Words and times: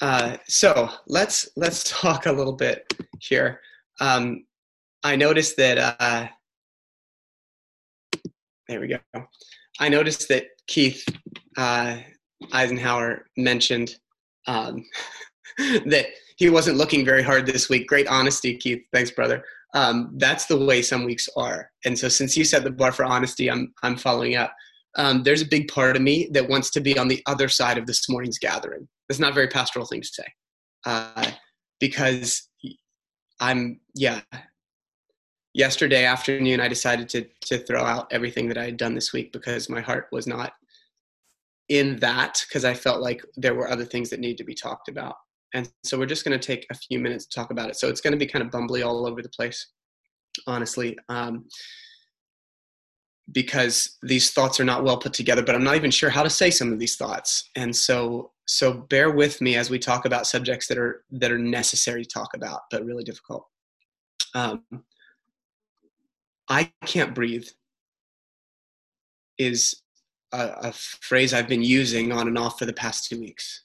Uh, 0.00 0.36
so 0.46 0.90
let's 1.06 1.48
let's 1.56 1.84
talk 2.00 2.26
a 2.26 2.32
little 2.32 2.52
bit 2.52 2.92
here. 3.20 3.60
Um, 4.00 4.44
I 5.02 5.16
noticed 5.16 5.56
that. 5.56 5.96
Uh, 6.00 6.28
there 8.68 8.80
we 8.80 8.88
go. 8.88 8.98
I 9.78 9.88
noticed 9.88 10.28
that 10.28 10.46
Keith 10.66 11.04
uh, 11.56 11.98
Eisenhower 12.52 13.26
mentioned 13.36 13.96
um, 14.46 14.84
that 15.58 16.06
he 16.36 16.50
wasn't 16.50 16.76
looking 16.76 17.04
very 17.04 17.22
hard 17.22 17.46
this 17.46 17.68
week. 17.68 17.86
Great 17.86 18.08
honesty, 18.08 18.56
Keith. 18.56 18.82
Thanks, 18.92 19.10
brother. 19.10 19.44
Um, 19.74 20.12
that's 20.16 20.46
the 20.46 20.56
way 20.56 20.82
some 20.82 21.04
weeks 21.04 21.28
are. 21.36 21.70
And 21.84 21.98
so, 21.98 22.08
since 22.08 22.36
you 22.36 22.44
set 22.44 22.64
the 22.64 22.70
bar 22.70 22.92
for 22.92 23.04
honesty, 23.04 23.50
I'm 23.50 23.72
I'm 23.82 23.96
following 23.96 24.36
up. 24.36 24.54
Um, 24.96 25.22
there's 25.22 25.42
a 25.42 25.46
big 25.46 25.68
part 25.68 25.96
of 25.96 26.02
me 26.02 26.28
that 26.32 26.48
wants 26.48 26.70
to 26.70 26.80
be 26.80 26.98
on 26.98 27.08
the 27.08 27.22
other 27.26 27.48
side 27.48 27.78
of 27.78 27.86
this 27.86 28.08
morning's 28.08 28.38
gathering. 28.38 28.88
That's 29.08 29.20
not 29.20 29.32
a 29.32 29.34
very 29.34 29.48
pastoral 29.48 29.86
thing 29.86 30.00
to 30.00 30.08
say, 30.08 30.26
uh, 30.84 31.30
because 31.80 32.48
I'm 33.40 33.80
yeah. 33.94 34.20
Yesterday 35.54 36.04
afternoon, 36.04 36.60
I 36.60 36.68
decided 36.68 37.08
to 37.10 37.26
to 37.46 37.58
throw 37.58 37.82
out 37.82 38.08
everything 38.10 38.48
that 38.48 38.58
I 38.58 38.64
had 38.64 38.76
done 38.76 38.94
this 38.94 39.12
week 39.12 39.32
because 39.32 39.68
my 39.68 39.80
heart 39.80 40.08
was 40.12 40.26
not 40.26 40.52
in 41.68 41.96
that 41.96 42.44
because 42.48 42.64
I 42.64 42.74
felt 42.74 43.00
like 43.00 43.22
there 43.36 43.54
were 43.54 43.70
other 43.70 43.84
things 43.84 44.10
that 44.10 44.20
needed 44.20 44.38
to 44.38 44.44
be 44.44 44.54
talked 44.54 44.88
about. 44.88 45.16
And 45.54 45.70
so 45.84 45.98
we're 45.98 46.06
just 46.06 46.24
going 46.24 46.38
to 46.38 46.46
take 46.46 46.66
a 46.70 46.74
few 46.74 46.98
minutes 46.98 47.26
to 47.26 47.34
talk 47.34 47.50
about 47.50 47.70
it. 47.70 47.76
So 47.76 47.88
it's 47.88 48.00
going 48.00 48.12
to 48.12 48.18
be 48.18 48.26
kind 48.26 48.44
of 48.44 48.50
bumbly 48.50 48.84
all 48.86 49.06
over 49.06 49.22
the 49.22 49.28
place, 49.30 49.66
honestly, 50.46 50.98
um, 51.08 51.46
because 53.32 53.96
these 54.02 54.30
thoughts 54.30 54.60
are 54.60 54.64
not 54.64 54.84
well 54.84 54.98
put 54.98 55.12
together. 55.12 55.42
But 55.42 55.54
I'm 55.54 55.64
not 55.64 55.76
even 55.76 55.90
sure 55.90 56.10
how 56.10 56.22
to 56.22 56.30
say 56.30 56.50
some 56.50 56.72
of 56.72 56.78
these 56.78 56.96
thoughts. 56.96 57.50
And 57.56 57.74
so, 57.74 58.32
so 58.46 58.72
bear 58.72 59.10
with 59.10 59.40
me 59.40 59.56
as 59.56 59.70
we 59.70 59.78
talk 59.78 60.04
about 60.04 60.26
subjects 60.26 60.66
that 60.68 60.78
are 60.78 61.04
that 61.12 61.32
are 61.32 61.38
necessary 61.38 62.04
to 62.04 62.10
talk 62.10 62.34
about, 62.34 62.62
but 62.70 62.84
really 62.84 63.04
difficult. 63.04 63.46
Um, 64.34 64.64
I 66.48 66.70
can't 66.84 67.14
breathe 67.14 67.46
is 69.38 69.82
a, 70.32 70.52
a 70.62 70.72
phrase 70.72 71.34
I've 71.34 71.48
been 71.48 71.62
using 71.62 72.12
on 72.12 72.28
and 72.28 72.38
off 72.38 72.58
for 72.58 72.66
the 72.66 72.72
past 72.72 73.08
two 73.08 73.20
weeks 73.20 73.64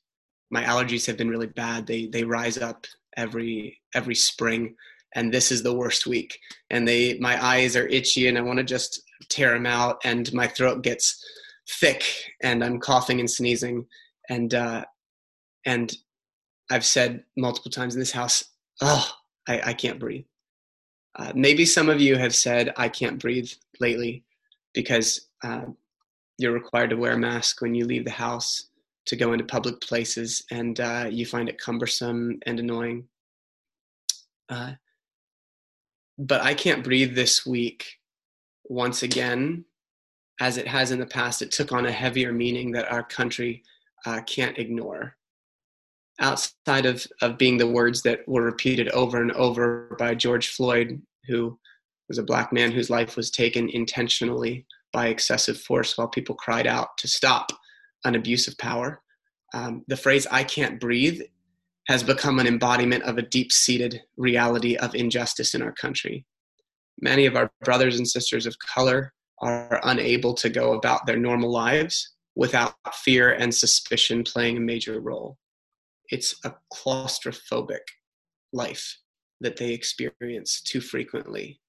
my 0.52 0.63
allergies 0.63 1.07
have 1.07 1.17
been 1.17 1.30
really 1.30 1.47
bad. 1.47 1.88
They 1.88 2.05
they 2.07 2.23
rise 2.23 2.57
up 2.57 2.85
every 3.17 3.80
every 3.95 4.16
spring, 4.16 4.75
and 5.15 5.33
this 5.33 5.51
is 5.51 5.63
the 5.63 5.73
worst 5.73 6.07
week. 6.07 6.39
And 6.69 6.87
they 6.87 7.17
my 7.19 7.43
eyes 7.43 7.75
are 7.75 7.87
itchy, 7.87 8.27
and 8.27 8.37
I 8.37 8.41
want 8.41 8.57
to 8.57 8.63
just 8.63 9.01
tear 9.29 9.53
them 9.53 9.65
out. 9.65 9.99
And 10.03 10.31
my 10.33 10.47
throat 10.47 10.83
gets 10.83 11.23
thick, 11.69 12.03
and 12.41 12.63
I'm 12.63 12.79
coughing 12.79 13.19
and 13.19 13.29
sneezing, 13.29 13.85
and 14.29 14.53
uh, 14.53 14.85
and 15.65 15.95
I've 16.69 16.85
said 16.85 17.23
multiple 17.37 17.71
times 17.71 17.95
in 17.95 17.99
this 17.99 18.11
house, 18.11 18.45
oh, 18.81 19.09
I, 19.47 19.61
I 19.65 19.73
can't 19.73 19.99
breathe. 19.99 20.25
Uh, 21.17 21.33
maybe 21.35 21.65
some 21.65 21.89
of 21.89 21.99
you 21.99 22.15
have 22.15 22.33
said 22.33 22.73
I 22.77 22.87
can't 22.87 23.19
breathe 23.19 23.51
lately 23.81 24.23
because 24.73 25.27
uh, 25.43 25.65
you're 26.37 26.53
required 26.53 26.91
to 26.91 26.95
wear 26.95 27.13
a 27.13 27.17
mask 27.17 27.61
when 27.61 27.75
you 27.75 27.85
leave 27.85 28.05
the 28.05 28.11
house 28.11 28.69
to 29.05 29.15
go 29.15 29.33
into 29.33 29.43
public 29.43 29.81
places 29.81 30.43
and 30.51 30.79
uh, 30.79 31.07
you 31.09 31.25
find 31.25 31.49
it 31.49 31.59
cumbersome 31.59 32.39
and 32.45 32.59
annoying. 32.59 33.07
Uh, 34.47 34.73
but 36.17 36.41
I 36.41 36.53
can't 36.53 36.83
breathe 36.83 37.15
this 37.15 37.45
week 37.45 37.99
once 38.65 39.03
again, 39.03 39.65
as 40.39 40.57
it 40.57 40.67
has 40.67 40.91
in 40.91 40.99
the 40.99 41.05
past. 41.05 41.41
It 41.41 41.51
took 41.51 41.71
on 41.71 41.85
a 41.85 41.91
heavier 41.91 42.31
meaning 42.31 42.71
that 42.71 42.91
our 42.91 43.03
country 43.03 43.63
uh, 44.05 44.21
can't 44.21 44.57
ignore. 44.57 45.15
Outside 46.19 46.85
of, 46.85 47.05
of 47.21 47.37
being 47.37 47.57
the 47.57 47.67
words 47.67 48.01
that 48.03 48.27
were 48.27 48.43
repeated 48.43 48.89
over 48.89 49.21
and 49.21 49.31
over 49.31 49.95
by 49.97 50.13
George 50.13 50.49
Floyd, 50.49 51.01
who 51.27 51.57
was 52.07 52.17
a 52.17 52.23
black 52.23 52.51
man 52.51 52.71
whose 52.71 52.89
life 52.89 53.15
was 53.15 53.31
taken 53.31 53.69
intentionally 53.69 54.66
by 54.91 55.07
excessive 55.07 55.59
force 55.59 55.97
while 55.97 56.07
people 56.07 56.35
cried 56.35 56.67
out 56.67 56.97
to 56.97 57.07
stop 57.07 57.51
an 58.03 58.16
abuse 58.16 58.47
of 58.47 58.57
power. 58.57 59.01
Um, 59.53 59.83
the 59.88 59.97
phrase 59.97 60.27
I 60.29 60.44
can't 60.44 60.79
breathe 60.79 61.21
has 61.88 62.03
become 62.03 62.40
an 62.40 62.47
embodiment 62.47 63.03
of 63.03 63.18
a 63.18 63.24
deep 63.24 63.52
seated 63.52 64.02
reality 64.18 64.75
of 64.75 64.96
injustice 64.96 65.56
in 65.56 65.62
our 65.62 65.72
country. 65.74 66.25
Many 67.02 67.25
of 67.25 67.36
our 67.36 67.52
brothers 67.64 67.97
and 67.97 68.08
sisters 68.08 68.46
of 68.46 68.56
color 68.59 69.14
are 69.40 69.81
unable 69.84 70.34
to 70.36 70.50
go 70.50 70.74
about 70.74 71.06
their 71.06 71.18
normal 71.18 71.52
lives 71.52 72.14
without 72.36 72.75
fear 72.94 73.31
and 73.31 73.53
suspicion 73.53 74.24
playing 74.24 74.58
a 74.58 74.62
major 74.62 75.00
role. 75.00 75.38
It's 76.09 76.36
a 76.46 76.53
claustrophobic 76.72 77.80
life 78.53 78.98
that 79.42 79.58
they 79.58 79.74
experience 79.74 80.62
too 80.62 80.81
frequently 80.81 81.59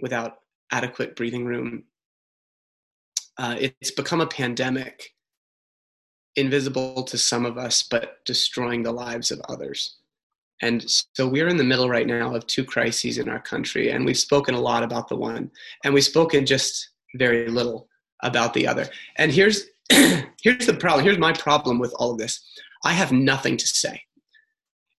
without 0.00 0.38
adequate 0.72 1.14
breathing 1.14 1.44
room. 1.44 1.84
Uh, 3.38 3.56
it's 3.58 3.92
become 3.92 4.20
a 4.20 4.26
pandemic 4.26 5.14
invisible 6.36 7.02
to 7.04 7.18
some 7.18 7.46
of 7.46 7.58
us, 7.58 7.82
but 7.82 8.24
destroying 8.24 8.82
the 8.82 8.92
lives 8.92 9.30
of 9.30 9.40
others. 9.48 9.96
And 10.62 10.84
so 10.88 11.26
we're 11.26 11.48
in 11.48 11.56
the 11.56 11.64
middle 11.64 11.88
right 11.88 12.06
now 12.06 12.34
of 12.34 12.46
two 12.46 12.64
crises 12.64 13.18
in 13.18 13.28
our 13.28 13.40
country, 13.40 13.90
and 13.90 14.04
we've 14.04 14.18
spoken 14.18 14.54
a 14.54 14.60
lot 14.60 14.82
about 14.82 15.08
the 15.08 15.16
one, 15.16 15.50
and 15.84 15.92
we've 15.92 16.04
spoken 16.04 16.46
just 16.46 16.90
very 17.16 17.48
little 17.48 17.88
about 18.22 18.54
the 18.54 18.66
other. 18.66 18.86
And 19.16 19.30
here's 19.30 19.64
here's 19.90 20.66
the 20.66 20.76
problem. 20.78 21.04
Here's 21.04 21.18
my 21.18 21.32
problem 21.32 21.78
with 21.78 21.92
all 21.98 22.12
of 22.12 22.18
this. 22.18 22.40
I 22.84 22.92
have 22.92 23.12
nothing 23.12 23.56
to 23.56 23.66
say. 23.66 24.00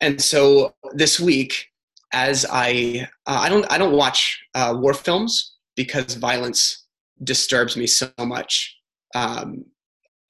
And 0.00 0.20
so 0.20 0.74
this 0.92 1.18
week, 1.18 1.68
as 2.12 2.44
I 2.50 3.08
uh, 3.26 3.38
I 3.40 3.48
don't 3.48 3.70
I 3.70 3.78
don't 3.78 3.96
watch 3.96 4.42
uh, 4.54 4.74
war 4.78 4.94
films 4.94 5.54
because 5.76 6.14
violence 6.14 6.84
disturbs 7.22 7.76
me 7.76 7.86
so 7.86 8.10
much. 8.18 8.76
Um, 9.14 9.64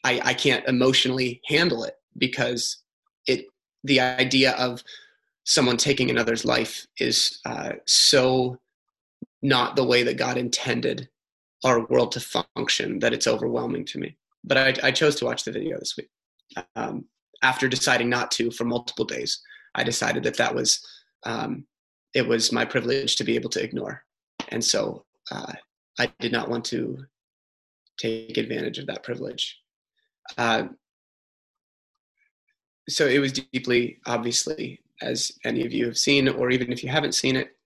I, 0.05 0.21
I 0.23 0.35
can't 0.35 0.67
emotionally 0.69 1.41
handle 1.47 1.85
it 1.85 1.97
because 2.19 2.83
it 3.27 3.47
the 3.83 4.01
idea 4.01 4.53
of 4.53 4.83
someone 5.45 5.77
taking 5.77 6.11
another's 6.11 6.45
life 6.45 6.87
is 6.99 7.41
uh, 7.45 7.73
so 7.87 8.59
not 9.43 9.77
the 9.77 9.85
way 9.85 10.03
that 10.03 10.17
God 10.17 10.39
intended 10.39 11.09
our 11.65 11.87
world 11.87 12.13
to 12.13 12.45
function 12.55 12.99
that 12.99 13.13
it's 13.13 13.27
overwhelming 13.27 13.85
to 13.87 13.99
me. 13.99 14.17
But 14.43 14.59
I, 14.59 14.89
I 14.89 14.91
chose 14.91 15.17
to 15.17 15.25
watch 15.25 15.45
the 15.45 15.53
video 15.53 15.79
this 15.79 15.97
week. 15.97 16.11
Um, 16.77 17.07
after 17.43 17.69
deciding 17.69 18.09
not 18.09 18.31
to 18.33 18.51
for 18.51 18.65
multiple 18.65 19.05
days, 19.05 19.41
I 19.75 19.85
decided 19.85 20.23
that 20.25 20.37
that 20.37 20.55
was 20.55 20.87
um, 21.25 21.67
it 22.15 22.27
was 22.27 22.53
my 22.53 22.65
privilege 22.65 23.17
to 23.17 23.25
be 23.25 23.35
able 23.35 23.51
to 23.51 23.63
ignore, 23.63 24.05
and 24.49 24.63
so 24.63 25.05
uh, 25.33 25.53
I 25.99 26.13
did 26.21 26.33
not 26.33 26.49
want 26.49 26.65
to 26.67 27.05
take 27.99 28.37
advantage 28.37 28.79
of 28.79 28.87
that 28.87 29.03
privilege. 29.03 29.59
Uh, 30.39 30.65
so 32.89 33.07
it 33.07 33.19
was 33.19 33.33
deeply, 33.33 33.99
obviously, 34.07 34.81
as 35.01 35.33
any 35.45 35.65
of 35.65 35.73
you 35.73 35.87
have 35.87 35.99
seen, 35.99 36.29
or 36.29 36.51
even 36.51 36.73
if 36.73 36.83
you 36.83 36.91
haven't 36.91 37.15
seen 37.15 37.37
it, 37.37 37.57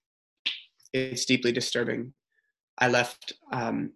it's 0.93 1.25
deeply 1.25 1.53
disturbing. 1.53 2.13
I 2.79 2.89
left 2.89 3.33
um, 3.53 3.93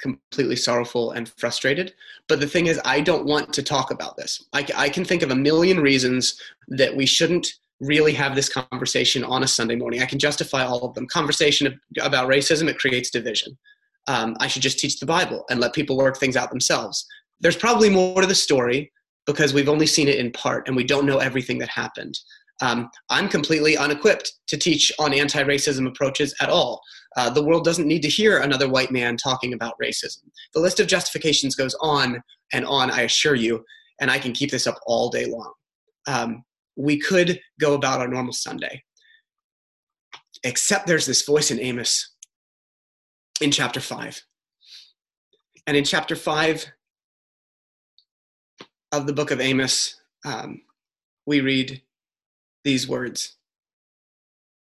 completely 0.00 0.56
sorrowful 0.56 1.12
and 1.12 1.28
frustrated. 1.28 1.94
But 2.28 2.40
the 2.40 2.46
thing 2.46 2.66
is, 2.66 2.80
I 2.84 3.00
don't 3.00 3.26
want 3.26 3.52
to 3.54 3.62
talk 3.62 3.90
about 3.90 4.16
this. 4.16 4.44
I, 4.52 4.66
I 4.76 4.88
can 4.88 5.04
think 5.04 5.22
of 5.22 5.30
a 5.30 5.36
million 5.36 5.80
reasons 5.80 6.40
that 6.68 6.94
we 6.94 7.06
shouldn't 7.06 7.48
really 7.80 8.12
have 8.12 8.34
this 8.34 8.48
conversation 8.48 9.24
on 9.24 9.42
a 9.42 9.48
Sunday 9.48 9.76
morning. 9.76 10.02
I 10.02 10.06
can 10.06 10.18
justify 10.18 10.64
all 10.64 10.84
of 10.84 10.94
them. 10.94 11.06
Conversation 11.06 11.80
about 12.00 12.28
racism, 12.28 12.68
it 12.68 12.78
creates 12.78 13.10
division. 13.10 13.56
Um, 14.06 14.36
I 14.40 14.48
should 14.48 14.62
just 14.62 14.78
teach 14.78 15.00
the 15.00 15.06
Bible 15.06 15.44
and 15.50 15.60
let 15.60 15.72
people 15.72 15.96
work 15.96 16.18
things 16.18 16.36
out 16.36 16.50
themselves 16.50 17.06
there's 17.40 17.56
probably 17.56 17.90
more 17.90 18.20
to 18.20 18.26
the 18.26 18.34
story 18.34 18.92
because 19.26 19.54
we've 19.54 19.68
only 19.68 19.86
seen 19.86 20.08
it 20.08 20.18
in 20.18 20.30
part 20.32 20.66
and 20.66 20.76
we 20.76 20.84
don't 20.84 21.06
know 21.06 21.18
everything 21.18 21.58
that 21.58 21.68
happened. 21.68 22.18
Um, 22.62 22.90
I'm 23.08 23.28
completely 23.28 23.76
unequipped 23.76 24.32
to 24.48 24.56
teach 24.56 24.92
on 24.98 25.14
anti 25.14 25.42
racism 25.42 25.86
approaches 25.86 26.34
at 26.40 26.50
all. 26.50 26.80
Uh, 27.16 27.30
the 27.30 27.42
world 27.42 27.64
doesn't 27.64 27.86
need 27.86 28.02
to 28.02 28.08
hear 28.08 28.38
another 28.38 28.68
white 28.68 28.90
man 28.90 29.16
talking 29.16 29.54
about 29.54 29.74
racism. 29.82 30.24
The 30.52 30.60
list 30.60 30.78
of 30.78 30.86
justifications 30.86 31.54
goes 31.54 31.74
on 31.80 32.22
and 32.52 32.66
on, 32.66 32.90
I 32.90 33.02
assure 33.02 33.34
you, 33.34 33.64
and 34.00 34.10
I 34.10 34.18
can 34.18 34.32
keep 34.32 34.50
this 34.50 34.66
up 34.66 34.78
all 34.86 35.08
day 35.08 35.26
long. 35.26 35.52
Um, 36.06 36.44
we 36.76 36.98
could 36.98 37.40
go 37.58 37.74
about 37.74 38.00
our 38.00 38.08
normal 38.08 38.32
Sunday, 38.32 38.82
except 40.44 40.86
there's 40.86 41.06
this 41.06 41.24
voice 41.24 41.50
in 41.50 41.60
Amos 41.60 42.14
in 43.40 43.50
chapter 43.50 43.80
5. 43.80 44.22
And 45.66 45.76
in 45.76 45.84
chapter 45.84 46.16
5, 46.16 46.66
of 48.92 49.06
the 49.06 49.12
book 49.12 49.30
of 49.30 49.40
Amos, 49.40 49.96
um, 50.24 50.62
we 51.26 51.40
read 51.40 51.82
these 52.64 52.88
words 52.88 53.36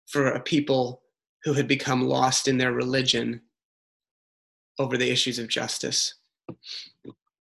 for 0.07 0.27
a 0.27 0.39
people 0.39 1.01
who 1.43 1.53
had 1.53 1.67
become 1.67 2.07
lost 2.07 2.47
in 2.47 2.57
their 2.57 2.71
religion 2.71 3.41
over 4.77 4.97
the 4.97 5.09
issues 5.09 5.39
of 5.39 5.47
justice. 5.47 6.15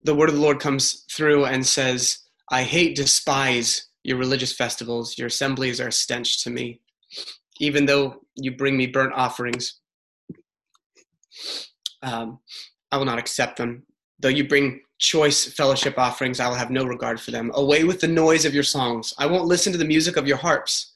The 0.05 0.14
word 0.14 0.29
of 0.29 0.35
the 0.35 0.41
Lord 0.41 0.61
comes 0.61 1.05
through 1.11 1.47
and 1.47 1.67
says, 1.67 2.19
I 2.50 2.62
hate, 2.62 2.97
despise 2.97 3.88
your 4.03 4.19
religious 4.19 4.53
festivals. 4.53 5.17
Your 5.19 5.29
assemblies 5.29 5.81
are 5.81 5.88
a 5.88 5.93
stench 5.93 6.43
to 6.44 6.50
me. 6.50 6.81
Even 7.61 7.87
though 7.87 8.23
you 8.35 8.56
bring 8.56 8.76
me 8.76 8.87
burnt 8.87 9.12
offerings, 9.14 9.81
um, 12.03 12.41
I 12.91 12.97
will 12.97 13.05
not 13.05 13.19
accept 13.19 13.56
them. 13.59 13.85
Though 14.19 14.29
you 14.29 14.47
bring 14.47 14.81
choice 15.02 15.44
fellowship 15.44 15.99
offerings, 15.99 16.40
I 16.40 16.49
will 16.49 16.54
have 16.54 16.70
no 16.70 16.84
regard 16.84 17.20
for 17.20 17.32
them. 17.32 17.50
Away 17.54 17.84
with 17.84 18.00
the 18.00 18.08
noise 18.08 18.44
of 18.44 18.54
your 18.54 18.62
songs. 18.62 19.12
I 19.19 19.26
won't 19.26 19.46
listen 19.46 19.72
to 19.72 19.78
the 19.78 19.84
music 19.84 20.16
of 20.16 20.28
your 20.28 20.37
harps. 20.37 20.94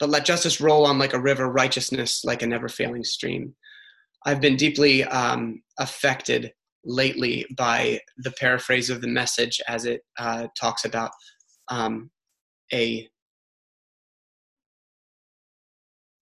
But 0.00 0.08
let 0.08 0.24
justice 0.24 0.60
roll 0.60 0.86
on 0.86 0.98
like 0.98 1.12
a 1.12 1.20
river, 1.20 1.48
righteousness 1.50 2.24
like 2.24 2.42
a 2.42 2.46
never 2.46 2.68
failing 2.68 3.04
stream. 3.04 3.54
I've 4.24 4.40
been 4.40 4.56
deeply 4.56 5.04
um, 5.04 5.62
affected 5.78 6.52
lately 6.84 7.46
by 7.56 8.00
the 8.18 8.32
paraphrase 8.32 8.90
of 8.90 9.00
the 9.00 9.08
message 9.08 9.60
as 9.68 9.84
it 9.84 10.02
uh, 10.18 10.48
talks 10.58 10.84
about 10.84 11.10
um, 11.68 12.10
a 12.72 13.08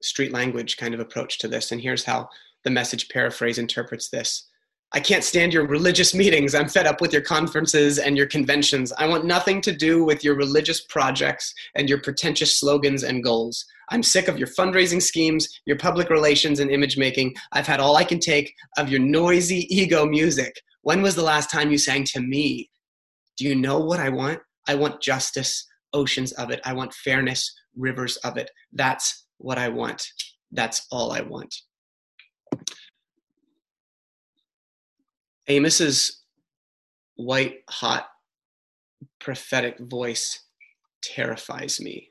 street 0.02 0.32
language 0.32 0.76
kind 0.76 0.94
of 0.94 1.00
approach 1.00 1.38
to 1.38 1.48
this. 1.48 1.72
And 1.72 1.80
here's 1.80 2.04
how 2.04 2.28
the 2.64 2.70
message 2.70 3.08
paraphrase 3.08 3.58
interprets 3.58 4.08
this 4.08 4.48
I 4.94 5.00
can't 5.00 5.25
stand 5.25 5.52
your 5.52 5.67
religious 5.67 6.14
meetings. 6.14 6.55
I'm 6.55 6.69
fed 6.69 6.87
up 6.87 7.00
with 7.00 7.12
your 7.12 7.20
conferences 7.20 7.99
and 7.99 8.17
your 8.17 8.29
conventions. 8.29 8.93
I 8.96 9.08
want 9.08 9.25
nothing 9.25 9.61
to 9.62 9.73
do 9.73 10.05
with 10.05 10.23
your 10.23 10.37
religious 10.37 10.82
projects 10.82 11.52
and 11.75 11.88
your 11.88 12.00
pretentious 12.00 12.61
slogans 12.61 13.02
and 13.02 13.25
goals. 13.25 13.64
I'm 13.91 14.05
sick 14.05 14.29
of 14.29 14.38
your 14.38 14.46
fundraising 14.46 15.02
schemes, 15.02 15.49
your 15.67 15.76
public 15.79 16.11
relations 16.11 16.61
and 16.61 16.70
image 16.70 16.96
making. 16.96 17.35
I've 17.50 17.67
had 17.67 17.81
all 17.81 17.96
I 17.96 18.05
can 18.05 18.20
take 18.20 18.55
of 18.79 18.88
your 18.88 19.00
noisy 19.00 19.67
ego 19.69 20.06
music. 20.06 20.62
When 20.82 21.02
was 21.02 21.17
the 21.17 21.25
last 21.25 21.50
time 21.50 21.73
you 21.73 21.79
sang 21.79 22.05
to 22.12 22.20
me? 22.20 22.70
Do 23.37 23.46
you 23.46 23.56
know 23.56 23.81
what 23.81 23.99
I 23.99 24.11
want? 24.11 24.38
I 24.69 24.76
want 24.76 25.02
justice, 25.02 25.67
oceans 25.93 26.31
of 26.35 26.52
it. 26.52 26.61
I 26.64 26.73
want 26.73 26.94
fairness, 26.94 27.52
rivers 27.76 28.17
of 28.19 28.37
it. 28.37 28.49
That's 28.73 29.26
what 29.38 29.58
I 29.58 29.70
want. 29.70 30.06
That's 30.52 30.87
all 30.93 31.11
I 31.11 31.23
want. 31.23 31.52
Amos's 35.49 36.23
white 37.17 37.62
hot 37.69 38.08
prophetic 39.19 39.79
voice 39.79 40.41
terrifies 41.02 41.81
me. 41.81 42.11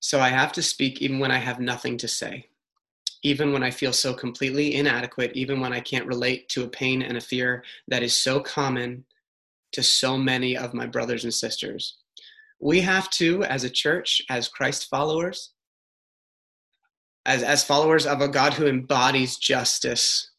So 0.00 0.20
I 0.20 0.28
have 0.28 0.52
to 0.52 0.62
speak 0.62 1.02
even 1.02 1.18
when 1.18 1.30
I 1.30 1.38
have 1.38 1.60
nothing 1.60 1.96
to 1.98 2.08
say, 2.08 2.48
even 3.22 3.52
when 3.52 3.62
I 3.62 3.70
feel 3.70 3.92
so 3.92 4.14
completely 4.14 4.74
inadequate, 4.74 5.32
even 5.34 5.60
when 5.60 5.72
I 5.72 5.80
can't 5.80 6.06
relate 6.06 6.48
to 6.50 6.64
a 6.64 6.68
pain 6.68 7.02
and 7.02 7.16
a 7.16 7.20
fear 7.20 7.64
that 7.88 8.02
is 8.02 8.16
so 8.16 8.40
common 8.40 9.04
to 9.72 9.82
so 9.82 10.16
many 10.16 10.56
of 10.56 10.74
my 10.74 10.86
brothers 10.86 11.24
and 11.24 11.32
sisters. 11.32 11.98
We 12.60 12.80
have 12.80 13.08
to, 13.10 13.44
as 13.44 13.64
a 13.64 13.70
church, 13.70 14.22
as 14.28 14.48
Christ 14.48 14.88
followers, 14.88 15.52
as, 17.24 17.42
as 17.42 17.64
followers 17.64 18.06
of 18.06 18.20
a 18.20 18.28
God 18.28 18.54
who 18.54 18.66
embodies 18.66 19.36
justice, 19.36 20.30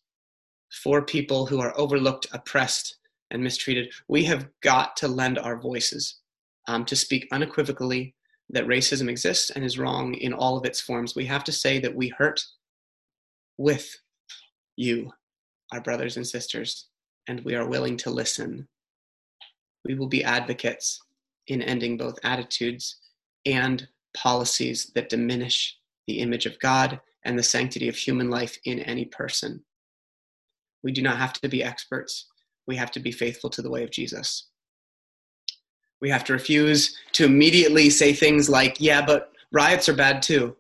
for 0.83 1.01
people 1.01 1.45
who 1.45 1.59
are 1.59 1.77
overlooked, 1.77 2.27
oppressed, 2.31 2.97
and 3.29 3.43
mistreated. 3.43 3.91
We 4.07 4.23
have 4.25 4.47
got 4.61 4.97
to 4.97 5.07
lend 5.07 5.39
our 5.39 5.59
voices 5.59 6.19
um, 6.67 6.85
to 6.85 6.95
speak 6.95 7.27
unequivocally 7.31 8.15
that 8.49 8.67
racism 8.67 9.09
exists 9.09 9.49
and 9.51 9.63
is 9.63 9.79
wrong 9.79 10.13
in 10.15 10.33
all 10.33 10.57
of 10.57 10.65
its 10.65 10.81
forms. 10.81 11.15
We 11.15 11.25
have 11.25 11.43
to 11.45 11.51
say 11.51 11.79
that 11.79 11.95
we 11.95 12.09
hurt 12.09 12.43
with 13.57 13.95
you, 14.75 15.11
our 15.71 15.81
brothers 15.81 16.17
and 16.17 16.27
sisters, 16.27 16.87
and 17.27 17.43
we 17.45 17.55
are 17.55 17.67
willing 17.67 17.97
to 17.97 18.09
listen. 18.09 18.67
We 19.85 19.95
will 19.95 20.07
be 20.07 20.23
advocates 20.23 20.99
in 21.47 21.61
ending 21.61 21.97
both 21.97 22.19
attitudes 22.23 22.97
and 23.45 23.87
policies 24.15 24.91
that 24.95 25.09
diminish 25.09 25.77
the 26.07 26.19
image 26.19 26.45
of 26.45 26.59
God 26.59 26.99
and 27.23 27.37
the 27.37 27.43
sanctity 27.43 27.87
of 27.87 27.95
human 27.95 28.29
life 28.29 28.57
in 28.65 28.79
any 28.79 29.05
person. 29.05 29.63
We 30.83 30.91
do 30.91 31.01
not 31.01 31.17
have 31.17 31.33
to 31.33 31.47
be 31.47 31.63
experts. 31.63 32.27
We 32.67 32.75
have 32.75 32.91
to 32.91 32.99
be 32.99 33.11
faithful 33.11 33.49
to 33.51 33.61
the 33.61 33.69
way 33.69 33.83
of 33.83 33.91
Jesus. 33.91 34.47
We 36.01 36.09
have 36.09 36.23
to 36.25 36.33
refuse 36.33 36.97
to 37.13 37.25
immediately 37.25 37.89
say 37.89 38.13
things 38.13 38.49
like, 38.49 38.77
yeah, 38.79 39.05
but 39.05 39.31
riots 39.51 39.87
are 39.87 39.93
bad 39.93 40.21
too. 40.21 40.55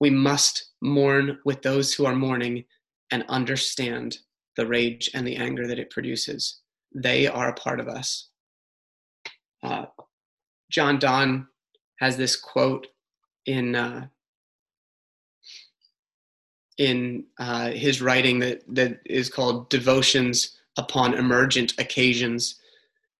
We 0.00 0.10
must 0.10 0.72
mourn 0.82 1.38
with 1.44 1.62
those 1.62 1.94
who 1.94 2.04
are 2.06 2.14
mourning 2.14 2.64
and 3.12 3.24
understand 3.28 4.18
the 4.56 4.66
rage 4.66 5.10
and 5.14 5.26
the 5.26 5.36
anger 5.36 5.66
that 5.66 5.78
it 5.78 5.90
produces. 5.90 6.60
They 6.94 7.26
are 7.26 7.50
a 7.50 7.54
part 7.54 7.78
of 7.78 7.88
us. 7.88 8.28
Uh, 9.62 9.86
John 10.70 10.98
Donne 10.98 11.46
has 12.00 12.16
this 12.16 12.36
quote 12.36 12.88
in 13.46 13.76
uh, 13.76 14.06
in 16.78 17.24
uh, 17.38 17.70
his 17.70 18.02
writing 18.02 18.38
that, 18.40 18.62
that 18.68 19.00
is 19.06 19.28
called 19.30 19.68
Devotions 19.70 20.58
Upon 20.76 21.14
Emergent 21.14 21.74
Occasions. 21.78 22.56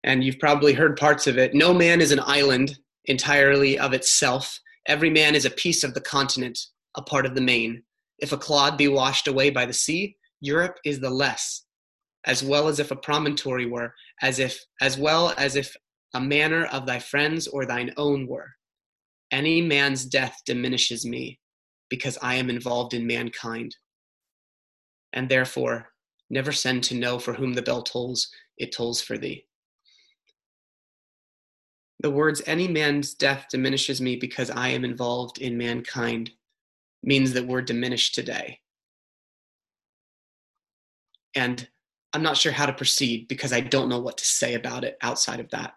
And 0.05 0.23
you've 0.23 0.39
probably 0.39 0.73
heard 0.73 0.97
parts 0.97 1.27
of 1.27 1.39
it. 1.39 1.55
No 1.55 1.73
man 1.73 2.01
is 2.01 2.13
an 2.13 2.21
island 2.25 2.79
entirely 3.07 3.79
of 3.79 3.93
itself. 3.93 4.61
Every 4.87 5.11
man 5.11 5.35
is 5.35 5.45
a 5.45 5.51
piece 5.51 5.83
of 5.85 5.95
the 5.95 6.01
continent, 6.01 6.59
a 6.97 7.03
part 7.03 7.27
of 7.27 7.35
the 7.35 7.41
main. 7.41 7.83
If 8.19 8.33
a 8.33 8.39
clod 8.39 8.77
be 8.77 8.89
washed 8.89 9.29
away 9.29 9.51
by 9.51 9.67
the 9.67 9.73
sea, 9.73 10.17
Europe 10.41 10.79
is 10.85 11.01
the 11.01 11.11
less, 11.11 11.65
as 12.27 12.43
well 12.43 12.69
as 12.69 12.79
if 12.79 12.91
a 12.91 12.97
promontory 12.97 13.67
were, 13.67 13.95
as 14.23 14.39
if 14.39 14.65
as 14.81 14.99
well 14.99 15.35
as 15.37 15.57
if 15.57 15.75
a 16.15 16.21
manor 16.21 16.67
of 16.67 16.87
thy 16.87 16.99
friends 16.99 17.47
or 17.47 17.67
thine 17.67 17.93
own 17.97 18.27
were. 18.27 18.55
Any 19.31 19.61
man's 19.61 20.05
death 20.05 20.41
diminishes 20.47 21.05
me, 21.05 21.41
because 21.89 22.19
I 22.23 22.35
am 22.35 22.51
involved 22.51 22.95
in 22.95 23.07
mankind. 23.07 23.77
And 25.13 25.29
therefore, 25.29 25.89
never 26.31 26.53
send 26.53 26.85
to 26.85 26.95
know 26.95 27.19
for 27.19 27.33
whom 27.33 27.55
the 27.55 27.63
bell 27.63 27.83
tolls, 27.83 28.29
it 28.59 28.73
tolls 28.73 29.01
for 29.01 29.17
thee. 29.17 29.47
The 32.01 32.11
words, 32.11 32.43
any 32.47 32.69
man's 32.69 33.15
death 33.15 33.47
diminishes 33.51 34.01
me 34.01 34.17
because 34.17 34.51
I 34.51 34.69
am 34.69 34.85
involved 34.85 35.39
in 35.39 35.57
mankind, 35.57 36.31
means 37.03 37.33
that 37.33 37.47
we're 37.47 37.63
diminished 37.63 38.15
today. 38.15 38.61
And 41.35 41.67
I'm 42.13 42.23
not 42.23 42.37
sure 42.37 42.53
how 42.53 42.67
to 42.67 42.73
proceed 42.73 43.29
because 43.29 43.53
I 43.53 43.61
don't 43.61 43.89
know 43.89 43.99
what 43.99 44.19
to 44.19 44.25
say 44.25 44.55
about 44.55 44.85
it 44.85 44.99
outside 45.03 45.41
of 45.41 45.51
that. 45.51 45.75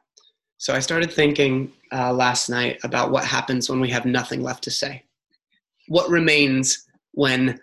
So 0.57 0.73
I 0.73 0.79
started 0.79 1.11
thinking 1.11 1.71
uh, 1.91 2.11
last 2.13 2.49
night 2.49 2.79
about 2.83 3.11
what 3.11 3.23
happens 3.23 3.69
when 3.69 3.79
we 3.79 3.89
have 3.89 4.05
nothing 4.05 4.41
left 4.41 4.63
to 4.65 4.71
say 4.71 5.03
what 5.89 6.09
remains 6.09 6.87
when 7.13 7.59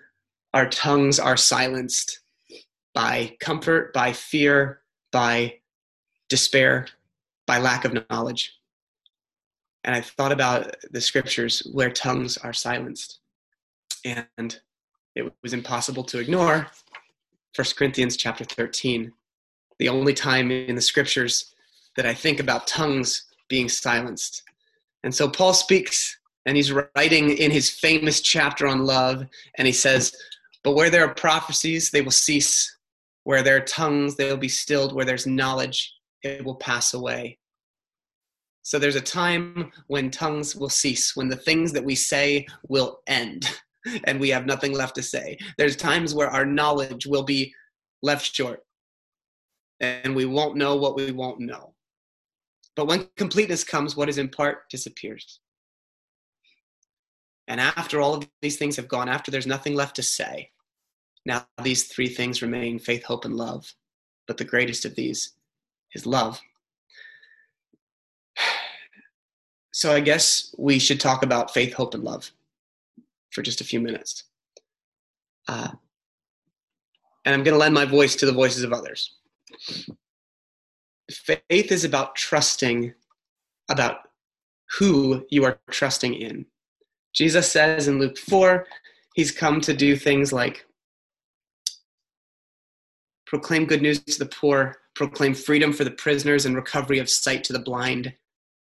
our 0.52 0.68
tongues 0.68 1.20
are 1.20 1.36
silenced 1.36 2.20
by 2.92 3.36
comfort, 3.38 3.92
by 3.94 4.12
fear, 4.12 4.80
by 5.12 5.54
despair, 6.28 6.88
by 7.46 7.58
lack 7.58 7.84
of 7.84 7.96
knowledge. 8.10 8.58
And 9.84 9.94
I 9.94 10.00
thought 10.00 10.32
about 10.32 10.74
the 10.90 11.00
scriptures 11.00 11.60
where 11.72 11.88
tongues 11.88 12.36
are 12.36 12.52
silenced. 12.52 13.20
And 14.04 14.58
it 15.14 15.32
was 15.44 15.52
impossible 15.52 16.02
to 16.04 16.18
ignore 16.18 16.66
1 17.54 17.66
Corinthians 17.76 18.16
chapter 18.16 18.44
13, 18.44 19.12
the 19.78 19.88
only 19.88 20.14
time 20.14 20.50
in 20.50 20.74
the 20.74 20.80
scriptures 20.80 21.54
that 21.96 22.06
I 22.06 22.12
think 22.12 22.40
about 22.40 22.66
tongues 22.66 23.22
being 23.48 23.68
silenced. 23.68 24.42
And 25.04 25.14
so 25.14 25.28
Paul 25.28 25.54
speaks 25.54 26.18
and 26.46 26.56
he's 26.56 26.72
writing 26.72 27.30
in 27.30 27.50
his 27.50 27.68
famous 27.68 28.20
chapter 28.20 28.66
on 28.66 28.86
love 28.86 29.26
and 29.58 29.66
he 29.66 29.72
says 29.72 30.12
but 30.66 30.74
where 30.74 30.90
there 30.90 31.04
are 31.04 31.14
prophecies 31.14 31.92
they 31.92 32.02
will 32.02 32.10
cease. 32.10 32.76
Where 33.22 33.44
there 33.44 33.54
are 33.54 33.60
tongues 33.60 34.16
they 34.16 34.28
will 34.28 34.36
be 34.36 34.48
stilled. 34.48 34.92
Where 34.92 35.04
there's 35.04 35.24
knowledge 35.24 35.94
it 36.24 36.44
will 36.44 36.56
pass 36.56 36.92
away. 36.92 37.38
So 38.62 38.80
there's 38.80 38.96
a 38.96 39.00
time 39.00 39.70
when 39.86 40.10
tongues 40.10 40.56
will 40.56 40.68
cease 40.68 41.14
when 41.14 41.28
the 41.28 41.36
things 41.36 41.72
that 41.72 41.84
we 41.84 41.94
say 41.94 42.48
will 42.68 42.98
end 43.06 43.48
and 44.04 44.18
we 44.18 44.28
have 44.30 44.44
nothing 44.44 44.72
left 44.72 44.96
to 44.96 45.04
say. 45.04 45.38
There's 45.56 45.76
times 45.76 46.14
where 46.14 46.30
our 46.30 46.44
knowledge 46.44 47.06
will 47.06 47.22
be 47.22 47.54
left 48.02 48.34
short 48.34 48.64
and 49.78 50.16
we 50.16 50.24
won't 50.24 50.56
know 50.56 50.74
what 50.74 50.96
we 50.96 51.12
won't 51.12 51.38
know. 51.38 51.74
But 52.74 52.88
when 52.88 53.08
completeness 53.16 53.62
comes 53.62 53.94
what 53.94 54.08
is 54.08 54.18
in 54.18 54.30
part 54.30 54.68
disappears 54.68 55.38
and 57.48 57.60
after 57.60 58.00
all 58.00 58.14
of 58.14 58.28
these 58.42 58.56
things 58.56 58.76
have 58.76 58.88
gone, 58.88 59.08
after 59.08 59.30
there's 59.30 59.46
nothing 59.46 59.74
left 59.74 59.96
to 59.96 60.02
say, 60.02 60.50
now 61.24 61.46
these 61.62 61.84
three 61.84 62.08
things 62.08 62.42
remain 62.42 62.78
faith, 62.78 63.04
hope, 63.04 63.24
and 63.24 63.36
love. 63.36 63.72
But 64.26 64.38
the 64.38 64.44
greatest 64.44 64.84
of 64.84 64.94
these 64.94 65.32
is 65.94 66.06
love. 66.06 66.40
So 69.72 69.92
I 69.92 70.00
guess 70.00 70.54
we 70.56 70.78
should 70.78 71.00
talk 71.00 71.22
about 71.22 71.52
faith, 71.52 71.74
hope, 71.74 71.92
and 71.92 72.02
love 72.02 72.30
for 73.30 73.42
just 73.42 73.60
a 73.60 73.64
few 73.64 73.78
minutes. 73.78 74.24
Uh, 75.46 75.68
and 77.26 77.34
I'm 77.34 77.42
going 77.42 77.52
to 77.52 77.58
lend 77.58 77.74
my 77.74 77.84
voice 77.84 78.16
to 78.16 78.26
the 78.26 78.32
voices 78.32 78.62
of 78.62 78.72
others. 78.72 79.12
faith 81.10 81.70
is 81.70 81.84
about 81.84 82.14
trusting 82.14 82.94
about 83.68 84.08
who 84.78 85.26
you 85.28 85.44
are 85.44 85.58
trusting 85.70 86.14
in. 86.14 86.46
Jesus 87.16 87.50
says 87.50 87.88
in 87.88 87.98
Luke 87.98 88.18
4, 88.18 88.66
he's 89.14 89.32
come 89.32 89.60
to 89.62 89.74
do 89.74 89.96
things 89.96 90.32
like 90.32 90.66
proclaim 93.26 93.64
good 93.64 93.82
news 93.82 93.98
to 94.04 94.18
the 94.18 94.26
poor, 94.26 94.76
proclaim 94.94 95.34
freedom 95.34 95.72
for 95.72 95.84
the 95.84 95.90
prisoners 95.90 96.46
and 96.46 96.54
recovery 96.54 96.98
of 96.98 97.10
sight 97.10 97.42
to 97.44 97.52
the 97.52 97.58
blind, 97.58 98.12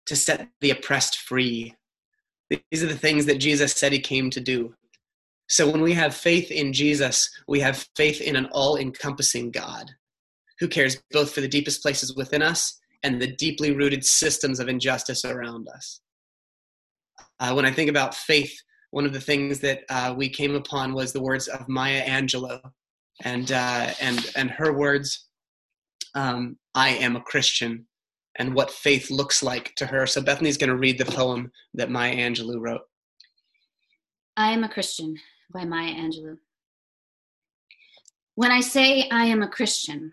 to 0.06 0.16
set 0.16 0.48
the 0.60 0.70
oppressed 0.70 1.18
free. 1.18 1.74
These 2.48 2.84
are 2.84 2.88
the 2.88 2.96
things 2.96 3.26
that 3.26 3.38
Jesus 3.38 3.72
said 3.72 3.92
he 3.92 4.00
came 4.00 4.30
to 4.30 4.40
do. 4.40 4.74
So 5.48 5.70
when 5.70 5.82
we 5.82 5.92
have 5.94 6.14
faith 6.14 6.50
in 6.50 6.72
Jesus, 6.72 7.28
we 7.46 7.60
have 7.60 7.86
faith 7.96 8.20
in 8.20 8.36
an 8.36 8.46
all 8.46 8.76
encompassing 8.76 9.50
God 9.50 9.90
who 10.58 10.68
cares 10.68 11.02
both 11.10 11.32
for 11.32 11.40
the 11.40 11.48
deepest 11.48 11.82
places 11.82 12.16
within 12.16 12.42
us 12.42 12.80
and 13.02 13.20
the 13.20 13.26
deeply 13.26 13.72
rooted 13.72 14.04
systems 14.04 14.58
of 14.58 14.68
injustice 14.68 15.24
around 15.24 15.68
us. 15.68 16.00
Uh, 17.40 17.52
when 17.52 17.66
I 17.66 17.70
think 17.70 17.90
about 17.90 18.14
faith, 18.14 18.54
one 18.90 19.04
of 19.04 19.12
the 19.12 19.20
things 19.20 19.60
that 19.60 19.80
uh, 19.90 20.14
we 20.16 20.28
came 20.28 20.54
upon 20.54 20.94
was 20.94 21.12
the 21.12 21.22
words 21.22 21.48
of 21.48 21.68
Maya 21.68 22.02
Angelou, 22.04 22.60
and 23.24 23.50
uh, 23.52 23.92
and 24.00 24.30
and 24.36 24.50
her 24.50 24.72
words, 24.72 25.28
um, 26.14 26.56
"I 26.74 26.90
am 26.90 27.16
a 27.16 27.20
Christian," 27.20 27.86
and 28.38 28.54
what 28.54 28.70
faith 28.70 29.10
looks 29.10 29.42
like 29.42 29.74
to 29.76 29.86
her. 29.86 30.06
So 30.06 30.22
Bethany's 30.22 30.58
going 30.58 30.70
to 30.70 30.76
read 30.76 30.98
the 30.98 31.04
poem 31.04 31.50
that 31.74 31.90
Maya 31.90 32.14
Angelou 32.14 32.60
wrote. 32.60 32.82
I 34.36 34.50
am 34.50 34.64
a 34.64 34.68
Christian 34.68 35.16
by 35.52 35.64
Maya 35.64 35.94
Angelou. 35.94 36.36
When 38.34 38.50
I 38.50 38.60
say 38.60 39.08
I 39.10 39.24
am 39.24 39.42
a 39.42 39.48
Christian, 39.48 40.12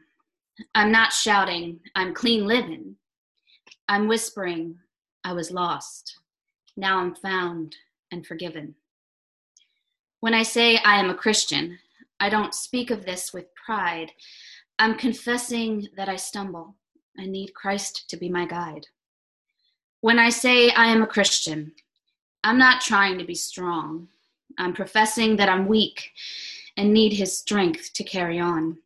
I'm 0.75 0.92
not 0.92 1.12
shouting, 1.12 1.80
I'm 1.96 2.13
clean 2.13 2.46
living. 2.48 2.96
I'm 3.89 4.08
whispering, 4.08 4.77
I 5.25 5.34
was 5.34 5.51
lost. 5.51 6.20
Now 6.75 7.00
I'm 7.00 7.15
found 7.15 7.75
and 8.12 8.25
forgiven. 8.25 8.75
When 10.20 10.34
I 10.34 10.44
say 10.44 10.77
I 10.77 11.00
am 11.00 11.10
a 11.10 11.15
Christian, 11.15 11.80
I 12.20 12.30
don't 12.30 12.53
speak 12.53 12.92
of 12.92 13.06
this 13.06 13.34
with 13.34 13.53
pride. 13.56 14.12
I'm 14.80 14.98
confessing 14.98 15.88
that 15.96 16.10
I 16.10 16.15
stumble. 16.15 16.75
I 17.18 17.25
need 17.25 17.53
Christ 17.53 18.10
to 18.10 18.18
be 18.18 18.30
my 18.30 18.46
guide. 18.46 18.88
When 20.01 20.20
I 20.20 20.30
say 20.30 20.72
I 20.72 20.88
am 20.88 21.01
a 21.01 21.08
Christian, 21.08 21.74
I'm 22.44 22.58
not 22.58 22.82
trying 22.82 23.18
to 23.20 23.25
be 23.25 23.36
strong. 23.36 24.10
I'm 24.58 24.74
professing 24.74 25.36
that 25.38 25.50
I'm 25.50 25.68
weak 25.68 26.12
and 26.77 26.94
need 26.94 27.13
his 27.13 27.38
strength 27.38 27.94
to 27.94 28.03
carry 28.03 28.39
on 28.39 28.77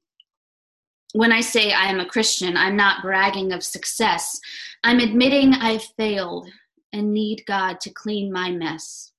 when 1.14 1.32
I 1.32 1.42
say 1.42 1.72
I 1.72 1.86
am 1.86 2.00
a 2.00 2.06
Christian, 2.06 2.58
I'm 2.58 2.76
not 2.76 3.02
bragging 3.02 3.52
of 3.52 3.64
success. 3.64 4.40
I'm 4.84 5.00
admitting 5.00 5.54
I've 5.54 5.84
failed 5.84 6.50
and 6.98 7.14
need 7.14 7.44
God 7.46 7.80
to 7.82 7.90
clean 7.90 8.32
my 8.32 8.52
mess. 8.52 9.12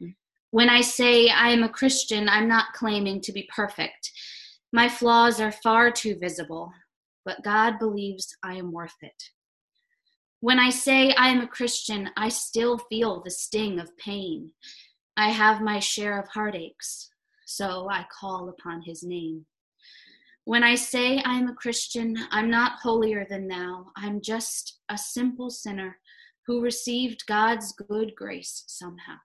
Hmm. 0.00 0.10
When 0.50 0.68
I 0.70 0.80
say 0.80 1.28
I 1.28 1.50
am 1.50 1.62
a 1.62 1.68
Christian, 1.68 2.28
I'm 2.28 2.48
not 2.48 2.72
claiming 2.72 3.20
to 3.22 3.32
be 3.32 3.48
perfect. 3.54 4.10
My 4.72 4.88
flaws 4.88 5.40
are 5.40 5.52
far 5.52 5.90
too 5.90 6.16
visible, 6.18 6.72
but 7.24 7.44
God 7.44 7.78
believes 7.78 8.36
I 8.42 8.54
am 8.54 8.72
worth 8.72 8.96
it. 9.02 9.30
When 10.40 10.58
I 10.58 10.70
say 10.70 11.12
I 11.14 11.28
am 11.28 11.40
a 11.40 11.48
Christian, 11.48 12.10
I 12.16 12.28
still 12.28 12.78
feel 12.78 13.22
the 13.22 13.30
sting 13.30 13.78
of 13.78 13.96
pain. 13.98 14.52
I 15.16 15.30
have 15.30 15.60
my 15.60 15.80
share 15.80 16.18
of 16.18 16.28
heartaches, 16.28 17.10
so 17.44 17.88
I 17.90 18.06
call 18.20 18.48
upon 18.48 18.82
his 18.82 19.02
name. 19.02 19.46
When 20.44 20.62
I 20.62 20.76
say 20.76 21.20
I'm 21.24 21.48
a 21.48 21.54
Christian, 21.54 22.16
I'm 22.30 22.48
not 22.48 22.78
holier 22.80 23.26
than 23.28 23.48
thou. 23.48 23.86
I'm 23.96 24.20
just 24.20 24.78
a 24.88 24.96
simple 24.96 25.50
sinner 25.50 25.98
who 26.48 26.60
received 26.60 27.26
God's 27.26 27.70
good 27.70 28.16
grace 28.16 28.64
somehow. 28.66 29.18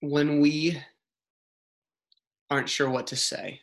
When 0.00 0.40
we 0.40 0.80
aren't 2.48 2.70
sure 2.70 2.88
what 2.88 3.08
to 3.08 3.16
say, 3.16 3.60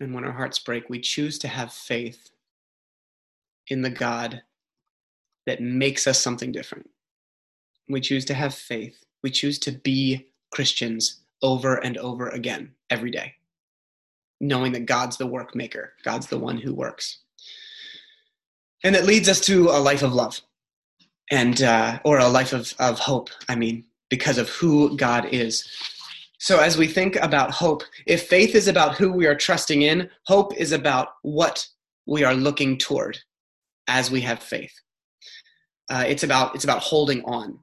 and 0.00 0.12
when 0.12 0.24
our 0.24 0.32
hearts 0.32 0.58
break, 0.58 0.90
we 0.90 0.98
choose 0.98 1.38
to 1.38 1.48
have 1.48 1.72
faith 1.72 2.30
in 3.68 3.82
the 3.82 3.90
God 3.90 4.42
that 5.46 5.60
makes 5.60 6.08
us 6.08 6.18
something 6.18 6.50
different 6.50 6.90
we 7.90 8.00
choose 8.00 8.24
to 8.26 8.34
have 8.34 8.54
faith. 8.54 9.04
We 9.22 9.30
choose 9.30 9.58
to 9.60 9.72
be 9.72 10.28
Christians 10.52 11.20
over 11.42 11.76
and 11.76 11.98
over 11.98 12.28
again 12.28 12.72
every 12.88 13.10
day, 13.10 13.34
knowing 14.40 14.72
that 14.72 14.86
God's 14.86 15.16
the 15.16 15.26
work 15.26 15.54
maker, 15.54 15.92
God's 16.04 16.26
the 16.26 16.38
one 16.38 16.56
who 16.58 16.74
works. 16.74 17.18
And 18.82 18.96
it 18.96 19.04
leads 19.04 19.28
us 19.28 19.40
to 19.42 19.68
a 19.68 19.78
life 19.78 20.02
of 20.02 20.14
love 20.14 20.40
and 21.30 21.62
uh, 21.62 22.00
or 22.04 22.18
a 22.18 22.28
life 22.28 22.52
of, 22.52 22.74
of 22.78 22.98
hope, 22.98 23.30
I 23.48 23.54
mean, 23.54 23.84
because 24.08 24.38
of 24.38 24.48
who 24.48 24.96
God 24.96 25.26
is. 25.26 25.68
So 26.38 26.58
as 26.58 26.78
we 26.78 26.86
think 26.86 27.16
about 27.16 27.50
hope, 27.50 27.82
if 28.06 28.26
faith 28.26 28.54
is 28.54 28.66
about 28.66 28.96
who 28.96 29.12
we 29.12 29.26
are 29.26 29.34
trusting 29.34 29.82
in, 29.82 30.08
hope 30.24 30.56
is 30.56 30.72
about 30.72 31.08
what 31.22 31.66
we 32.06 32.24
are 32.24 32.34
looking 32.34 32.78
toward 32.78 33.18
as 33.88 34.10
we 34.10 34.22
have 34.22 34.42
faith. 34.42 34.72
Uh, 35.90 36.04
it's 36.06 36.22
about 36.22 36.54
it's 36.54 36.64
about 36.64 36.80
holding 36.80 37.22
on 37.24 37.58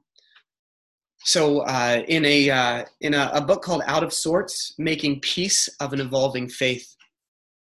so 1.28 1.58
uh, 1.58 2.02
in 2.08 2.24
a 2.24 2.48
uh, 2.48 2.84
in 3.02 3.12
a, 3.12 3.30
a, 3.34 3.42
book 3.42 3.60
called 3.60 3.82
Out 3.84 4.02
of 4.02 4.14
Sorts: 4.14 4.72
Making 4.78 5.20
Peace 5.20 5.68
of 5.78 5.92
an 5.92 6.00
Evolving 6.00 6.48
Faith, 6.48 6.96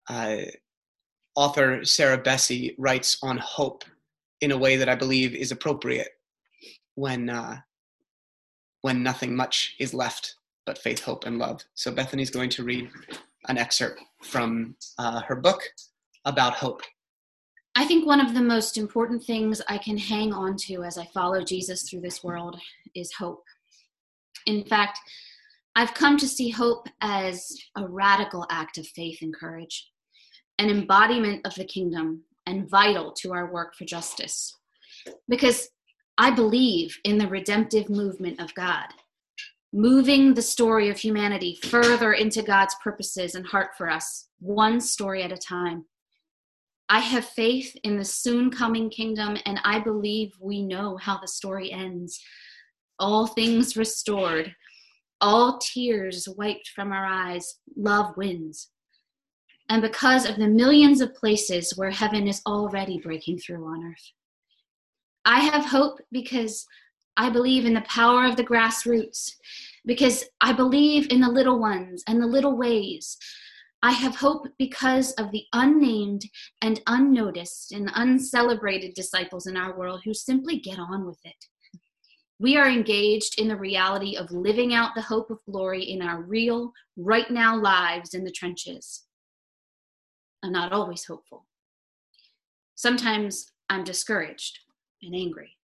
uh, 0.07 0.41
author 1.35 1.83
Sarah 1.83 2.21
Bessey 2.21 2.75
writes 2.77 3.17
on 3.23 3.39
hope 3.39 3.85
in 4.41 4.51
a 4.51 4.57
way 4.57 4.75
that 4.75 4.87
I 4.87 4.93
believe 4.93 5.33
is 5.33 5.51
appropriate 5.51 6.09
when 6.93 7.27
uh, 7.27 7.61
when 8.81 9.01
nothing 9.01 9.35
much 9.35 9.75
is 9.79 9.95
left 9.95 10.35
but 10.67 10.77
faith, 10.77 11.03
hope, 11.03 11.25
and 11.25 11.39
love. 11.39 11.63
So 11.73 11.91
Bethany's 11.91 12.29
going 12.29 12.51
to 12.51 12.63
read 12.63 12.87
an 13.47 13.57
excerpt 13.57 13.99
from 14.21 14.75
uh, 14.99 15.21
her 15.21 15.35
book 15.35 15.63
about 16.23 16.53
hope. 16.53 16.83
I 17.75 17.85
think 17.85 18.05
one 18.05 18.19
of 18.19 18.33
the 18.33 18.41
most 18.41 18.77
important 18.77 19.23
things 19.23 19.61
I 19.69 19.77
can 19.77 19.97
hang 19.97 20.33
on 20.33 20.57
to 20.67 20.83
as 20.83 20.97
I 20.97 21.05
follow 21.05 21.43
Jesus 21.43 21.89
through 21.89 22.01
this 22.01 22.23
world 22.23 22.59
is 22.95 23.13
hope. 23.13 23.43
In 24.45 24.63
fact, 24.63 24.99
I've 25.75 25.93
come 25.93 26.17
to 26.17 26.27
see 26.27 26.49
hope 26.49 26.87
as 27.01 27.55
a 27.77 27.87
radical 27.87 28.45
act 28.49 28.77
of 28.77 28.87
faith 28.87 29.19
and 29.21 29.33
courage, 29.33 29.89
an 30.57 30.69
embodiment 30.69 31.45
of 31.45 31.55
the 31.55 31.65
kingdom, 31.65 32.23
and 32.45 32.69
vital 32.69 33.11
to 33.13 33.33
our 33.33 33.51
work 33.51 33.75
for 33.75 33.85
justice. 33.85 34.57
Because 35.27 35.69
I 36.17 36.31
believe 36.31 36.97
in 37.03 37.17
the 37.17 37.27
redemptive 37.27 37.89
movement 37.89 38.41
of 38.41 38.53
God, 38.55 38.87
moving 39.71 40.33
the 40.33 40.41
story 40.41 40.89
of 40.89 40.97
humanity 40.97 41.57
further 41.63 42.13
into 42.13 42.41
God's 42.41 42.75
purposes 42.83 43.35
and 43.35 43.45
heart 43.45 43.69
for 43.77 43.89
us, 43.89 44.27
one 44.39 44.81
story 44.81 45.23
at 45.23 45.31
a 45.31 45.37
time. 45.37 45.85
I 46.89 46.99
have 46.99 47.25
faith 47.25 47.77
in 47.83 47.97
the 47.97 48.03
soon 48.03 48.49
coming 48.49 48.89
kingdom, 48.89 49.37
and 49.45 49.61
I 49.63 49.79
believe 49.79 50.31
we 50.41 50.63
know 50.63 50.97
how 50.97 51.19
the 51.19 51.27
story 51.27 51.71
ends. 51.71 52.19
All 52.99 53.27
things 53.27 53.77
restored, 53.77 54.53
all 55.21 55.59
tears 55.59 56.27
wiped 56.37 56.69
from 56.69 56.91
our 56.91 57.05
eyes, 57.05 57.55
love 57.75 58.15
wins. 58.17 58.69
And 59.69 59.81
because 59.81 60.25
of 60.27 60.37
the 60.37 60.47
millions 60.47 60.99
of 60.99 61.13
places 61.13 61.73
where 61.75 61.91
heaven 61.91 62.27
is 62.27 62.41
already 62.45 62.99
breaking 62.99 63.37
through 63.39 63.65
on 63.65 63.83
earth. 63.83 64.11
I 65.25 65.41
have 65.41 65.65
hope 65.65 65.99
because 66.11 66.65
I 67.17 67.29
believe 67.29 67.65
in 67.65 67.73
the 67.73 67.81
power 67.81 68.25
of 68.25 68.35
the 68.35 68.43
grassroots, 68.43 69.33
because 69.85 70.23
I 70.41 70.53
believe 70.53 71.11
in 71.11 71.21
the 71.21 71.29
little 71.29 71.59
ones 71.59 72.03
and 72.07 72.21
the 72.21 72.27
little 72.27 72.57
ways 72.57 73.17
I 73.81 73.91
have 73.91 74.15
hope 74.15 74.45
because 74.57 75.13
of 75.13 75.31
the 75.31 75.45
unnamed 75.53 76.23
and 76.61 76.81
unnoticed 76.87 77.71
and 77.71 77.89
uncelebrated 77.95 78.93
disciples 78.93 79.47
in 79.47 79.55
our 79.55 79.77
world 79.77 80.01
who 80.03 80.13
simply 80.13 80.59
get 80.59 80.79
on 80.79 81.05
with 81.05 81.19
it. 81.23 81.45
We 82.39 82.55
are 82.55 82.69
engaged 82.69 83.39
in 83.39 83.47
the 83.47 83.55
reality 83.55 84.15
of 84.15 84.31
living 84.31 84.73
out 84.73 84.95
the 84.95 85.01
hope 85.01 85.29
of 85.29 85.43
glory 85.49 85.83
in 85.83 86.01
our 86.01 86.21
real, 86.21 86.71
right 86.95 87.29
now 87.29 87.57
lives 87.57 88.13
in 88.13 88.23
the 88.23 88.31
trenches. 88.31 89.03
I'm 90.43 90.53
not 90.53 90.71
always 90.71 91.05
hopeful. 91.05 91.45
Sometimes 92.75 93.51
I'm 93.69 93.83
discouraged 93.83 94.59
and 95.01 95.13
angry. 95.13 95.57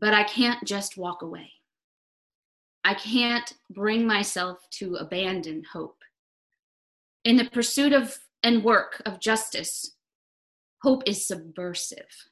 But 0.00 0.12
I 0.12 0.24
can't 0.24 0.64
just 0.64 0.96
walk 0.96 1.22
away. 1.22 1.52
I 2.82 2.94
can't 2.94 3.52
bring 3.70 4.06
myself 4.06 4.58
to 4.72 4.96
abandon 4.96 5.62
hope 5.72 5.96
in 7.24 7.36
the 7.36 7.48
pursuit 7.48 7.92
of 7.92 8.18
and 8.42 8.62
work 8.62 9.00
of 9.06 9.20
justice, 9.20 9.92
hope 10.82 11.02
is 11.06 11.26
subversive. 11.26 12.28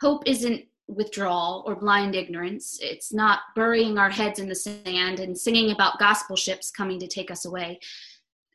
Hope 0.00 0.24
isn't 0.26 0.64
withdrawal 0.94 1.62
or 1.66 1.76
blind 1.76 2.14
ignorance. 2.14 2.78
It's 2.82 3.12
not 3.12 3.40
burying 3.54 3.98
our 3.98 4.10
heads 4.10 4.38
in 4.38 4.48
the 4.48 4.54
sand 4.54 5.20
and 5.20 5.36
singing 5.36 5.70
about 5.70 5.98
gospel 5.98 6.36
ships 6.36 6.70
coming 6.70 6.98
to 7.00 7.06
take 7.06 7.30
us 7.30 7.44
away. 7.44 7.80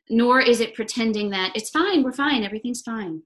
Nor 0.08 0.40
is 0.40 0.60
it 0.60 0.74
pretending 0.74 1.30
that 1.30 1.52
it's 1.54 1.70
fine, 1.70 2.02
we're 2.02 2.12
fine, 2.12 2.44
everything's 2.44 2.82
fine. 2.82 3.22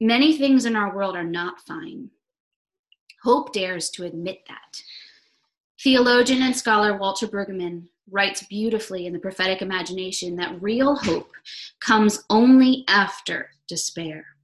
Many 0.00 0.36
things 0.36 0.64
in 0.64 0.76
our 0.76 0.94
world 0.94 1.16
are 1.16 1.24
not 1.24 1.60
fine. 1.60 2.10
Hope 3.22 3.52
dares 3.52 3.90
to 3.90 4.04
admit 4.04 4.40
that. 4.48 4.82
Theologian 5.82 6.42
and 6.42 6.56
scholar 6.56 6.96
Walter 6.96 7.26
Brueggemann 7.26 7.88
writes 8.10 8.42
beautifully 8.44 9.06
in 9.06 9.12
the 9.12 9.18
prophetic 9.18 9.62
imagination 9.62 10.36
that 10.36 10.60
real 10.62 10.96
hope 10.96 11.30
comes 11.80 12.24
only 12.30 12.84
after 12.88 13.50
despair. 13.68 14.35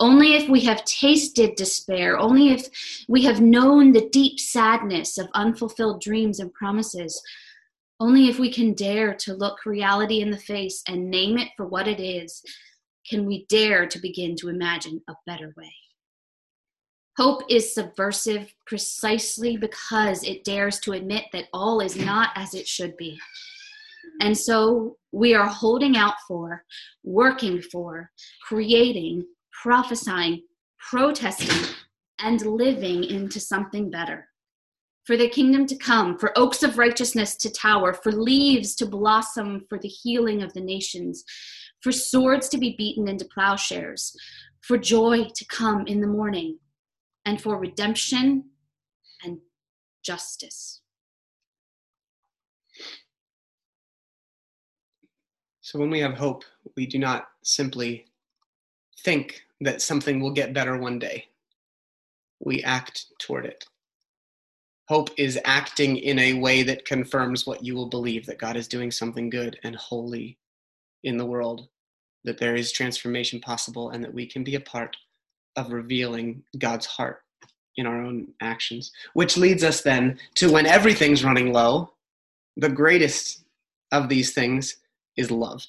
Only 0.00 0.34
if 0.34 0.48
we 0.48 0.60
have 0.62 0.84
tasted 0.84 1.54
despair, 1.54 2.18
only 2.18 2.48
if 2.48 2.68
we 3.08 3.22
have 3.22 3.40
known 3.40 3.92
the 3.92 4.08
deep 4.10 4.40
sadness 4.40 5.18
of 5.18 5.28
unfulfilled 5.34 6.00
dreams 6.00 6.40
and 6.40 6.52
promises, 6.52 7.22
only 8.00 8.28
if 8.28 8.38
we 8.38 8.52
can 8.52 8.74
dare 8.74 9.14
to 9.14 9.34
look 9.34 9.64
reality 9.64 10.20
in 10.20 10.30
the 10.30 10.38
face 10.38 10.82
and 10.88 11.10
name 11.10 11.38
it 11.38 11.48
for 11.56 11.66
what 11.66 11.86
it 11.86 12.00
is, 12.00 12.42
can 13.08 13.26
we 13.26 13.46
dare 13.46 13.86
to 13.86 13.98
begin 14.00 14.34
to 14.36 14.48
imagine 14.48 15.00
a 15.08 15.14
better 15.26 15.52
way. 15.56 15.72
Hope 17.16 17.42
is 17.48 17.72
subversive 17.72 18.52
precisely 18.66 19.56
because 19.56 20.24
it 20.24 20.42
dares 20.42 20.80
to 20.80 20.92
admit 20.92 21.26
that 21.32 21.46
all 21.52 21.80
is 21.80 21.96
not 21.96 22.30
as 22.34 22.54
it 22.54 22.66
should 22.66 22.96
be. 22.96 23.18
And 24.20 24.36
so 24.36 24.96
we 25.12 25.34
are 25.34 25.46
holding 25.46 25.96
out 25.96 26.14
for, 26.26 26.64
working 27.04 27.62
for, 27.62 28.10
creating, 28.42 29.26
prophesying, 29.62 30.42
protesting, 30.90 31.74
and 32.20 32.44
living 32.44 33.04
into 33.04 33.40
something 33.40 33.90
better. 33.90 34.28
For 35.06 35.16
the 35.16 35.28
kingdom 35.28 35.66
to 35.66 35.76
come, 35.76 36.18
for 36.18 36.36
oaks 36.36 36.62
of 36.62 36.78
righteousness 36.78 37.36
to 37.36 37.50
tower, 37.52 37.92
for 37.92 38.12
leaves 38.12 38.74
to 38.76 38.86
blossom 38.86 39.66
for 39.68 39.78
the 39.78 39.88
healing 39.88 40.42
of 40.42 40.52
the 40.54 40.60
nations, 40.60 41.24
for 41.82 41.92
swords 41.92 42.48
to 42.50 42.58
be 42.58 42.74
beaten 42.78 43.06
into 43.08 43.26
plowshares, 43.26 44.14
for 44.62 44.78
joy 44.78 45.24
to 45.34 45.44
come 45.46 45.86
in 45.86 46.00
the 46.00 46.06
morning, 46.06 46.58
and 47.26 47.40
for 47.40 47.58
redemption 47.58 48.44
and 49.22 49.38
justice. 50.02 50.80
So 55.60 55.78
when 55.78 55.90
we 55.90 56.00
have 56.00 56.14
hope, 56.14 56.44
we 56.76 56.86
do 56.86 56.98
not 56.98 57.26
simply 57.42 58.06
think 59.04 59.42
that 59.60 59.82
something 59.82 60.20
will 60.20 60.32
get 60.32 60.54
better 60.54 60.76
one 60.76 60.98
day. 60.98 61.26
We 62.40 62.62
act 62.62 63.06
toward 63.18 63.46
it. 63.46 63.64
Hope 64.88 65.10
is 65.16 65.38
acting 65.44 65.96
in 65.96 66.18
a 66.18 66.34
way 66.34 66.62
that 66.62 66.84
confirms 66.84 67.46
what 67.46 67.64
you 67.64 67.74
will 67.74 67.88
believe 67.88 68.26
that 68.26 68.38
God 68.38 68.56
is 68.56 68.68
doing 68.68 68.90
something 68.90 69.30
good 69.30 69.58
and 69.64 69.76
holy 69.76 70.38
in 71.04 71.16
the 71.16 71.24
world, 71.24 71.68
that 72.24 72.38
there 72.38 72.54
is 72.54 72.72
transformation 72.72 73.40
possible, 73.40 73.90
and 73.90 74.04
that 74.04 74.12
we 74.12 74.26
can 74.26 74.44
be 74.44 74.56
a 74.56 74.60
part 74.60 74.96
of 75.56 75.72
revealing 75.72 76.42
God's 76.58 76.86
heart 76.86 77.22
in 77.76 77.86
our 77.86 78.02
own 78.02 78.28
actions. 78.42 78.92
Which 79.14 79.36
leads 79.36 79.64
us 79.64 79.80
then 79.80 80.18
to 80.36 80.52
when 80.52 80.66
everything's 80.66 81.24
running 81.24 81.52
low, 81.52 81.92
the 82.56 82.68
greatest 82.68 83.44
of 83.90 84.08
these 84.08 84.32
things 84.32 84.76
is 85.16 85.30
love. 85.30 85.66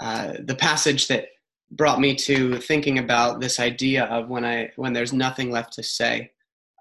Uh, 0.00 0.34
the 0.44 0.54
passage 0.54 1.08
that 1.08 1.28
brought 1.72 2.00
me 2.00 2.14
to 2.14 2.58
thinking 2.58 2.98
about 2.98 3.40
this 3.40 3.60
idea 3.60 4.04
of 4.04 4.28
when 4.28 4.44
I 4.44 4.70
when 4.76 4.92
there's 4.92 5.12
nothing 5.12 5.50
left 5.50 5.72
to 5.74 5.82
say 5.82 6.32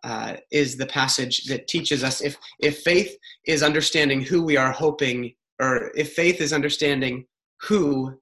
uh, 0.03 0.38
is 0.51 0.77
the 0.77 0.88
passage 0.88 1.46
that 1.46 1.67
teaches 1.67 2.03
us 2.03 2.22
if 2.22 2.38
if 2.60 2.79
faith 2.79 3.15
is 3.46 3.63
understanding 3.63 4.22
who 4.22 4.43
we 4.43 4.58
are 4.58 4.72
hoping 4.72 5.34
or 5.62 5.91
if 5.96 6.13
faith 6.13 6.41
is 6.41 6.53
understanding 6.53 7.25
who 7.62 8.17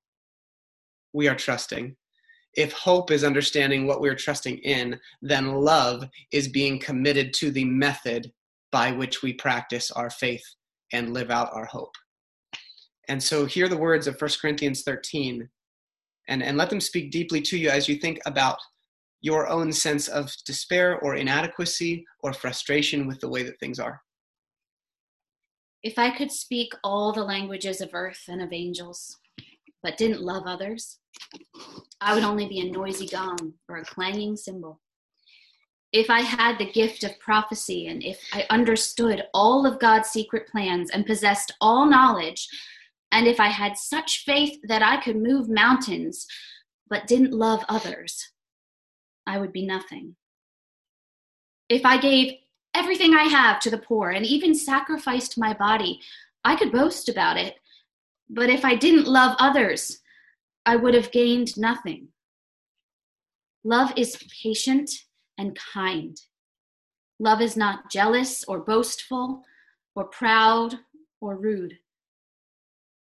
we 1.13 1.27
are 1.27 1.35
trusting 1.35 1.95
if 2.53 2.73
hope 2.73 3.11
is 3.11 3.23
understanding 3.23 3.85
what 3.85 4.01
we're 4.01 4.15
trusting 4.15 4.57
in 4.59 4.99
then 5.21 5.53
love 5.53 6.03
is 6.31 6.47
being 6.47 6.79
committed 6.79 7.33
to 7.33 7.51
the 7.51 7.65
method 7.65 8.31
by 8.71 8.91
which 8.91 9.21
we 9.21 9.33
practice 9.33 9.91
our 9.91 10.09
faith 10.09 10.43
and 10.93 11.13
live 11.13 11.31
out 11.31 11.49
our 11.53 11.65
hope. 11.65 11.95
And 13.07 13.21
so 13.21 13.45
hear 13.45 13.69
the 13.69 13.77
words 13.77 14.07
of 14.07 14.19
1 14.19 14.31
corinthians 14.41 14.83
13 14.83 15.49
and, 16.27 16.43
and 16.43 16.57
let 16.57 16.69
them 16.69 16.81
speak 16.81 17.11
deeply 17.11 17.41
to 17.41 17.57
you 17.57 17.69
as 17.69 17.87
you 17.87 17.95
think 17.95 18.19
about 18.25 18.57
your 19.21 19.47
own 19.47 19.71
sense 19.71 20.07
of 20.07 20.31
despair 20.45 20.99
or 20.99 21.15
inadequacy 21.15 22.05
or 22.21 22.33
frustration 22.33 23.07
with 23.07 23.19
the 23.19 23.29
way 23.29 23.43
that 23.43 23.59
things 23.59 23.79
are. 23.79 24.01
If 25.83 25.97
I 25.97 26.15
could 26.15 26.31
speak 26.31 26.73
all 26.83 27.13
the 27.13 27.23
languages 27.23 27.81
of 27.81 27.91
earth 27.93 28.23
and 28.27 28.41
of 28.41 28.51
angels, 28.51 29.17
but 29.83 29.97
didn't 29.97 30.21
love 30.21 30.43
others, 30.45 30.99
I 32.01 32.13
would 32.13 32.23
only 32.23 32.47
be 32.47 32.59
a 32.59 32.71
noisy 32.71 33.07
gong 33.07 33.53
or 33.69 33.77
a 33.77 33.85
clanging 33.85 34.35
cymbal. 34.35 34.81
If 35.93 36.09
I 36.09 36.21
had 36.21 36.57
the 36.57 36.71
gift 36.71 37.03
of 37.03 37.17
prophecy 37.19 37.87
and 37.87 38.03
if 38.03 38.19
I 38.33 38.45
understood 38.49 39.23
all 39.33 39.65
of 39.65 39.79
God's 39.79 40.09
secret 40.09 40.47
plans 40.47 40.91
and 40.91 41.05
possessed 41.05 41.53
all 41.61 41.85
knowledge, 41.85 42.47
and 43.11 43.27
if 43.27 43.39
I 43.39 43.47
had 43.47 43.77
such 43.77 44.23
faith 44.25 44.59
that 44.67 44.83
I 44.83 44.97
could 44.97 45.15
move 45.15 45.49
mountains, 45.49 46.25
but 46.89 47.07
didn't 47.07 47.33
love 47.33 47.63
others, 47.69 48.31
I 49.25 49.39
would 49.39 49.53
be 49.53 49.65
nothing. 49.65 50.15
If 51.69 51.85
I 51.85 51.97
gave 51.97 52.33
everything 52.73 53.13
I 53.13 53.23
have 53.23 53.59
to 53.61 53.69
the 53.69 53.77
poor 53.77 54.11
and 54.11 54.25
even 54.25 54.53
sacrificed 54.53 55.37
my 55.37 55.53
body, 55.53 55.99
I 56.43 56.55
could 56.55 56.71
boast 56.71 57.09
about 57.09 57.37
it. 57.37 57.55
But 58.29 58.49
if 58.49 58.63
I 58.63 58.75
didn't 58.75 59.07
love 59.07 59.35
others, 59.39 59.99
I 60.65 60.75
would 60.75 60.93
have 60.93 61.11
gained 61.11 61.57
nothing. 61.57 62.09
Love 63.63 63.91
is 63.97 64.21
patient 64.43 64.91
and 65.37 65.57
kind. 65.57 66.19
Love 67.19 67.41
is 67.41 67.57
not 67.57 67.89
jealous 67.89 68.43
or 68.45 68.59
boastful 68.59 69.43
or 69.95 70.05
proud 70.05 70.75
or 71.19 71.35
rude. 71.35 71.77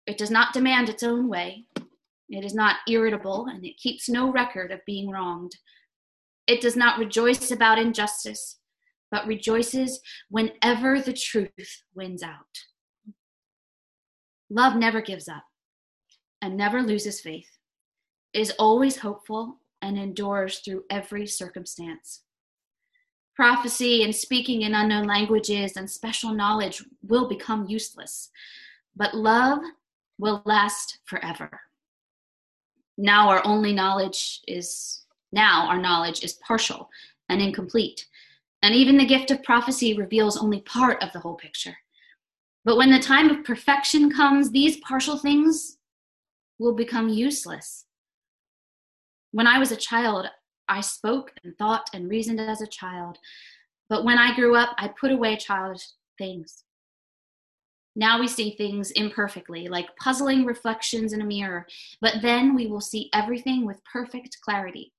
It 0.06 0.18
does 0.18 0.30
not 0.30 0.52
demand 0.52 0.88
its 0.88 1.02
own 1.02 1.28
way. 1.28 1.66
It 2.28 2.44
is 2.44 2.54
not 2.54 2.76
irritable, 2.88 3.46
and 3.46 3.64
it 3.64 3.76
keeps 3.76 4.08
no 4.08 4.30
record 4.30 4.70
of 4.72 4.84
being 4.86 5.10
wronged. 5.10 5.56
It 6.46 6.60
does 6.60 6.76
not 6.76 6.98
rejoice 6.98 7.50
about 7.50 7.78
injustice, 7.78 8.58
but 9.10 9.26
rejoices 9.26 10.00
whenever 10.28 11.00
the 11.00 11.12
truth 11.12 11.82
wins 11.94 12.22
out. 12.22 12.64
Love 14.50 14.76
never 14.76 15.00
gives 15.00 15.28
up 15.28 15.44
and 16.42 16.56
never 16.56 16.82
loses 16.82 17.20
faith, 17.20 17.48
is 18.34 18.50
always 18.58 18.98
hopeful, 18.98 19.60
and 19.80 19.98
endures 19.98 20.60
through 20.60 20.84
every 20.90 21.26
circumstance. 21.26 22.22
Prophecy 23.36 24.02
and 24.02 24.14
speaking 24.14 24.62
in 24.62 24.74
unknown 24.74 25.06
languages 25.06 25.76
and 25.76 25.90
special 25.90 26.32
knowledge 26.32 26.82
will 27.02 27.28
become 27.28 27.66
useless, 27.66 28.30
but 28.96 29.14
love 29.14 29.58
will 30.18 30.42
last 30.44 30.98
forever. 31.04 31.60
Now 32.96 33.28
our 33.28 33.44
only 33.44 33.72
knowledge 33.72 34.40
is 34.46 35.02
now 35.32 35.66
our 35.66 35.78
knowledge 35.78 36.22
is 36.22 36.34
partial 36.34 36.88
and 37.28 37.42
incomplete. 37.42 38.06
And 38.62 38.74
even 38.74 38.96
the 38.96 39.04
gift 39.04 39.30
of 39.30 39.42
prophecy 39.42 39.94
reveals 39.94 40.38
only 40.38 40.60
part 40.60 41.02
of 41.02 41.12
the 41.12 41.18
whole 41.18 41.34
picture. 41.34 41.76
But 42.64 42.76
when 42.76 42.90
the 42.90 42.98
time 42.98 43.28
of 43.28 43.44
perfection 43.44 44.10
comes, 44.10 44.50
these 44.50 44.78
partial 44.78 45.18
things 45.18 45.76
will 46.58 46.74
become 46.74 47.08
useless. 47.08 47.84
When 49.32 49.46
I 49.46 49.58
was 49.58 49.72
a 49.72 49.76
child, 49.76 50.28
I 50.68 50.80
spoke 50.80 51.32
and 51.42 51.56
thought 51.58 51.90
and 51.92 52.08
reasoned 52.08 52.40
as 52.40 52.62
a 52.62 52.66
child. 52.66 53.18
But 53.90 54.04
when 54.04 54.18
I 54.18 54.34
grew 54.34 54.56
up, 54.56 54.74
I 54.78 54.88
put 54.88 55.12
away 55.12 55.36
childish 55.36 55.88
things. 56.16 56.63
Now 57.96 58.18
we 58.18 58.26
see 58.26 58.56
things 58.56 58.90
imperfectly, 58.92 59.68
like 59.68 59.96
puzzling 59.96 60.44
reflections 60.44 61.12
in 61.12 61.20
a 61.20 61.24
mirror, 61.24 61.66
but 62.00 62.22
then 62.22 62.54
we 62.54 62.66
will 62.66 62.80
see 62.80 63.08
everything 63.12 63.64
with 63.64 63.84
perfect 63.84 64.38
clarity. 64.40 64.92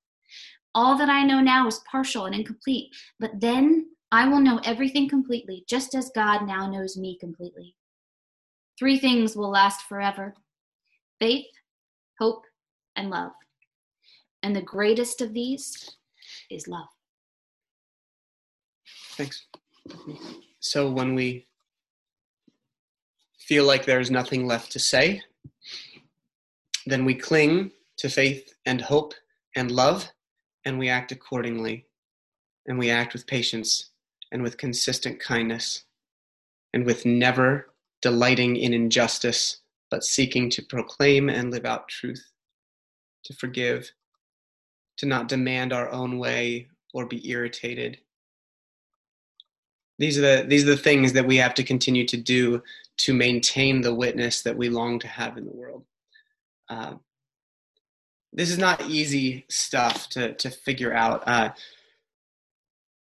All 0.74 0.98
that 0.98 1.10
I 1.10 1.24
know 1.24 1.42
now 1.42 1.68
is 1.68 1.82
partial 1.90 2.26
and 2.26 2.36
incomplete, 2.36 2.94
but 3.20 3.32
then 3.40 3.88
I 4.12 4.28
will 4.28 4.40
know 4.40 4.60
everything 4.64 5.10
completely, 5.10 5.66
just 5.68 5.96
as 5.96 6.12
God 6.16 6.48
now 6.48 6.70
knows 6.70 6.98
me 6.98 7.18
completely. 7.20 7.76
Three 8.78 9.00
things 9.00 9.36
will 9.36 9.50
last 9.50 9.84
forever 9.84 10.36
faith, 11.20 11.46
hope, 12.20 12.44
and 12.96 13.10
love. 13.10 13.32
And 14.44 14.56
the 14.56 14.62
greatest 14.62 15.22
of 15.22 15.34
these 15.34 15.96
is 16.52 16.68
love. 16.68 16.88
Thanks. 19.12 19.48
So 20.60 20.92
when 20.92 21.16
we 21.16 21.48
feel 23.48 23.66
like 23.66 23.86
there 23.86 24.00
is 24.00 24.10
nothing 24.10 24.48
left 24.48 24.72
to 24.72 24.80
say, 24.80 25.22
then 26.86 27.06
we 27.06 27.14
cling 27.14 27.72
to 27.98 28.10
faith 28.10 28.54
and 28.66 28.82
hope 28.82 29.14
and 29.56 29.72
love, 29.72 30.10
and 30.66 30.80
we 30.80 30.90
act 30.90 31.12
accordingly. 31.12 31.86
and 32.68 32.80
we 32.80 32.90
act 32.90 33.14
with 33.14 33.28
patience 33.28 33.92
and 34.32 34.42
with 34.42 34.58
consistent 34.58 35.20
kindness 35.20 35.84
and 36.74 36.84
with 36.86 37.06
never 37.06 37.70
delighting 38.02 38.56
in 38.56 38.74
injustice, 38.74 39.62
but 39.92 40.04
seeking 40.04 40.50
to 40.50 40.62
proclaim 40.64 41.30
and 41.30 41.52
live 41.52 41.66
out 41.66 41.88
truth, 41.88 42.32
to 43.24 43.34
forgive, 43.34 43.92
to 44.98 45.06
not 45.06 45.28
demand 45.28 45.72
our 45.72 45.90
own 45.92 46.18
way 46.18 46.68
or 46.94 47.06
be 47.06 47.30
irritated. 47.30 48.00
These 49.98 50.18
are 50.18 50.22
the 50.22 50.46
these 50.48 50.64
are 50.64 50.76
the 50.76 50.78
things 50.78 51.14
that 51.14 51.26
we 51.26 51.38
have 51.38 51.54
to 51.56 51.64
continue 51.64 52.06
to 52.08 52.18
do 52.18 52.62
to 52.98 53.14
maintain 53.14 53.82
the 53.82 53.94
witness 53.94 54.42
that 54.42 54.58
we 54.58 54.70
long 54.70 55.00
to 55.00 55.08
have 55.08 55.38
in 55.38 55.46
the 55.46 55.52
world. 55.52 55.86
Uh, 56.70 56.96
this 58.34 58.50
is 58.50 58.58
not 58.58 58.90
easy 58.90 59.46
stuff 59.50 60.10
to 60.10 60.34
to 60.34 60.50
figure 60.50 60.94
out. 60.94 61.24
Uh, 61.26 61.50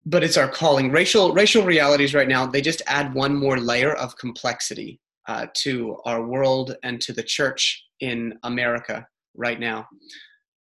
but 0.06 0.24
it's 0.24 0.38
our 0.38 0.48
calling. 0.48 0.92
Racial 0.92 1.34
racial 1.34 1.64
realities 1.64 2.14
right 2.14 2.28
now 2.28 2.46
they 2.46 2.62
just 2.62 2.84
add 2.86 3.14
one 3.14 3.36
more 3.36 3.58
layer 3.58 3.94
of 3.94 4.18
complexity 4.18 5.00
uh, 5.28 5.48
to 5.56 5.98
our 6.06 6.24
world 6.24 6.76
and 6.84 7.02
to 7.02 7.14
the 7.14 7.24
church 7.24 7.84
in 8.00 8.38
America 8.44 9.08
right 9.36 9.60
now. 9.60 9.88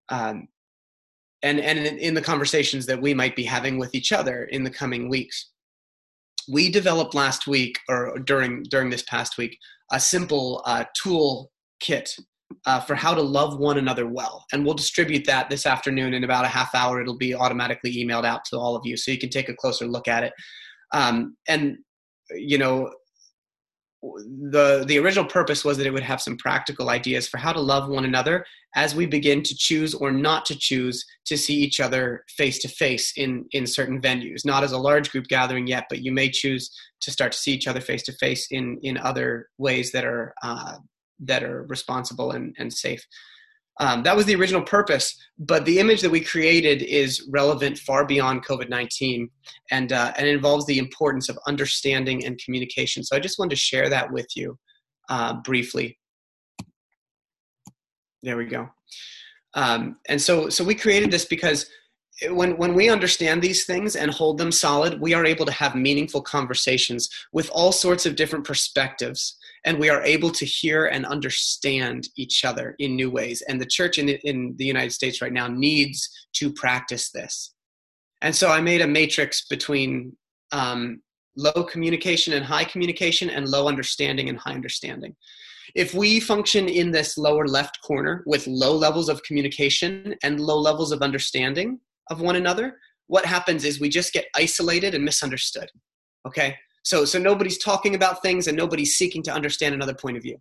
Um, 0.10 0.48
and 1.42 1.60
and 1.60 1.80
in, 1.80 1.98
in 1.98 2.14
the 2.14 2.22
conversations 2.22 2.86
that 2.86 3.02
we 3.02 3.14
might 3.14 3.36
be 3.36 3.44
having 3.44 3.78
with 3.78 3.94
each 3.94 4.14
other 4.14 4.46
in 4.46 4.64
the 4.64 4.70
coming 4.70 5.10
weeks. 5.10 5.50
We 6.50 6.70
developed 6.70 7.14
last 7.14 7.48
week 7.48 7.80
or 7.90 8.20
during 8.20 8.64
during 8.64 8.90
this 8.90 9.04
past 9.04 9.38
week 9.38 9.58
a 9.92 10.00
simple 10.00 10.62
uh, 10.66 10.86
tool 11.02 11.52
kit 11.80 12.16
uh, 12.66 12.80
for 12.80 12.96
how 12.96 13.14
to 13.14 13.22
love 13.22 13.60
one 13.60 13.78
another 13.78 14.08
well. 14.08 14.46
And 14.52 14.66
we'll 14.66 14.74
distribute 14.74 15.26
that 15.26 15.50
this 15.50 15.66
afternoon 15.66 16.14
in 16.14 16.24
about 16.24 16.46
a 16.46 16.50
half 16.50 16.74
hour. 16.74 17.02
It'll 17.02 17.18
be 17.18 17.36
automatically 17.36 17.94
emailed 17.96 18.26
out 18.26 18.46
to 18.46 18.58
all 18.58 18.76
of 18.76 18.86
you 18.86 18.98
so 18.98 19.12
you 19.12 19.18
can 19.18 19.30
take 19.30 19.50
a 19.50 19.56
closer 19.56 19.86
look 19.86 20.08
at 20.08 20.24
it. 20.24 20.34
Um, 20.94 21.36
and, 21.48 21.78
you 22.32 22.58
know, 22.58 22.92
the 24.52 24.84
the 24.88 25.00
original 25.00 25.26
purpose 25.26 25.64
was 25.64 25.78
that 25.78 25.88
it 25.88 25.94
would 25.94 26.04
have 26.04 26.22
some 26.22 26.38
practical 26.38 26.90
ideas 26.90 27.28
for 27.28 27.38
how 27.38 27.54
to 27.54 27.60
love 27.60 27.88
one 27.88 28.06
another 28.06 28.46
as 28.76 28.94
we 28.94 29.06
begin 29.06 29.42
to 29.42 29.56
choose 29.56 29.94
or 29.94 30.12
not 30.12 30.46
to 30.46 30.58
choose 30.58 31.06
to 31.26 31.38
see 31.38 31.56
each 31.56 31.80
other 31.80 32.26
face 32.28 32.60
to 32.60 32.68
face 32.68 33.14
in 33.16 33.46
in 33.52 33.66
certain 33.66 34.02
venues 34.02 34.46
not 34.46 34.64
as 34.64 34.74
a 34.74 34.78
large 34.78 35.10
group 35.10 35.26
gathering 35.28 35.68
yet 35.68 35.86
but 35.90 36.04
you 36.04 36.12
may 36.12 36.30
choose 36.30 36.70
to 37.00 37.12
start 37.12 37.32
to 37.32 37.38
see 37.38 37.54
each 37.54 37.68
other 37.68 37.80
face 37.80 38.04
to 38.04 38.12
face 38.14 38.48
in 38.52 38.78
in 38.84 38.98
other 38.98 39.48
ways 39.58 39.92
that 39.94 40.04
are 40.04 40.34
uh, 40.44 40.76
that 41.20 41.44
are 41.44 41.64
responsible 41.64 42.32
and, 42.32 42.56
and 42.58 42.72
safe. 42.72 43.06
Um, 43.80 44.04
that 44.04 44.16
was 44.16 44.26
the 44.26 44.36
original 44.36 44.62
purpose, 44.62 45.18
but 45.40 45.66
the 45.66 45.80
image 45.80 46.02
that 46.02 46.12
we 46.12 46.22
created 46.22 46.84
is 46.84 47.28
relevant 47.32 47.80
far 47.80 48.06
beyond 48.06 48.46
COVID 48.46 48.70
19 48.70 49.30
and, 49.72 49.92
uh, 49.92 50.14
and 50.18 50.28
involves 50.28 50.66
the 50.68 50.78
importance 50.78 51.28
of 51.28 51.40
understanding 51.48 52.26
and 52.26 52.40
communication. 52.44 53.04
So 53.04 53.16
I 53.16 53.20
just 53.20 53.40
wanted 53.40 53.52
to 53.52 53.56
share 53.56 53.90
that 53.90 54.12
with 54.12 54.28
you 54.36 54.58
uh, 55.10 55.36
briefly. 55.42 55.98
There 58.22 58.38
we 58.38 58.46
go. 58.46 58.70
Um, 59.56 59.98
and 60.08 60.22
so, 60.22 60.50
so 60.50 60.64
we 60.64 60.76
created 60.76 61.12
this 61.12 61.26
because 61.26 61.68
when 62.30 62.56
when 62.58 62.74
we 62.76 62.90
understand 62.90 63.42
these 63.42 63.66
things 63.66 63.96
and 63.96 64.12
hold 64.12 64.38
them 64.38 64.52
solid 64.52 65.02
we 65.02 65.16
are 65.16 65.26
able 65.26 65.46
to 65.46 65.52
have 65.52 65.76
meaningful 65.76 66.22
conversations 66.22 67.10
with 67.32 67.50
all 67.50 67.72
sorts 67.72 68.06
of 68.06 68.16
different 68.16 68.46
perspectives 68.46 69.38
and 69.66 69.80
we 69.80 69.90
are 69.90 70.04
able 70.04 70.30
to 70.30 70.46
hear 70.46 70.88
and 70.88 71.06
understand 71.06 72.08
each 72.18 72.44
other 72.44 72.76
in 72.80 72.96
new 72.96 73.10
ways 73.10 73.42
and 73.48 73.60
the 73.60 73.66
church 73.66 73.98
in 73.98 74.06
the, 74.08 74.20
in 74.24 74.56
the 74.58 74.66
united 74.66 74.92
states 74.92 75.22
right 75.22 75.34
now 75.34 75.48
needs 75.48 76.10
to 76.34 76.52
practice 76.54 77.12
this 77.12 77.54
and 78.22 78.36
so 78.36 78.50
i 78.50 78.62
made 78.62 78.82
a 78.82 78.88
matrix 78.88 79.46
between 79.48 80.16
um, 80.52 81.02
low 81.36 81.64
communication 81.64 82.34
and 82.34 82.46
high 82.46 82.64
communication 82.64 83.30
and 83.30 83.50
low 83.50 83.68
understanding 83.68 84.30
and 84.30 84.38
high 84.38 84.54
understanding 84.54 85.16
if 85.76 85.94
we 85.94 86.20
function 86.20 86.68
in 86.68 86.92
this 86.92 87.18
lower 87.18 87.48
left 87.48 87.82
corner 87.82 88.24
with 88.26 88.46
low 88.48 88.76
levels 88.76 89.10
of 89.10 89.24
communication 89.24 90.16
and 90.24 90.40
low 90.40 90.60
levels 90.60 90.92
of 90.92 91.02
understanding 91.02 91.80
of 92.12 92.22
one 92.22 92.36
another, 92.36 92.78
what 93.08 93.26
happens 93.26 93.66
is 93.66 93.80
we 93.80 93.90
just 93.90 94.14
get 94.14 94.26
isolated 94.36 94.94
and 94.94 95.04
misunderstood. 95.04 95.70
Okay? 96.28 96.56
So, 96.84 97.06
so 97.06 97.18
nobody's 97.18 97.58
talking 97.58 97.96
about 97.96 98.22
things 98.22 98.48
and 98.48 98.58
nobody's 98.58 98.96
seeking 98.96 99.24
to 99.24 99.34
understand 99.34 99.74
another 99.74 99.94
point 99.94 100.18
of 100.18 100.24
view. 100.24 100.38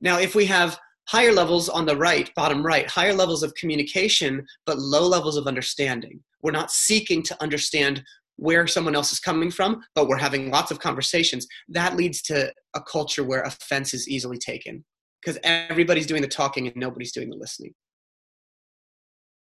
Now, 0.00 0.18
if 0.18 0.34
we 0.34 0.46
have 0.46 0.78
higher 1.08 1.32
levels 1.32 1.68
on 1.68 1.86
the 1.86 1.96
right, 1.96 2.32
bottom 2.34 2.64
right, 2.64 2.88
higher 2.88 3.12
levels 3.12 3.42
of 3.42 3.54
communication, 3.54 4.46
but 4.64 4.78
low 4.78 5.06
levels 5.06 5.36
of 5.36 5.46
understanding, 5.46 6.20
we're 6.42 6.52
not 6.52 6.70
seeking 6.70 7.22
to 7.24 7.42
understand 7.42 8.02
where 8.36 8.66
someone 8.66 8.96
else 8.96 9.12
is 9.12 9.20
coming 9.20 9.50
from, 9.50 9.82
but 9.94 10.08
we're 10.08 10.16
having 10.16 10.50
lots 10.50 10.70
of 10.70 10.80
conversations. 10.80 11.46
That 11.68 11.96
leads 11.96 12.20
to 12.22 12.52
a 12.74 12.80
culture 12.80 13.24
where 13.24 13.42
offense 13.42 13.94
is 13.94 14.08
easily 14.08 14.38
taken 14.38 14.84
because 15.22 15.38
everybody's 15.42 16.06
doing 16.06 16.22
the 16.22 16.28
talking 16.28 16.66
and 16.66 16.76
nobody's 16.76 17.12
doing 17.12 17.30
the 17.30 17.36
listening. 17.36 17.74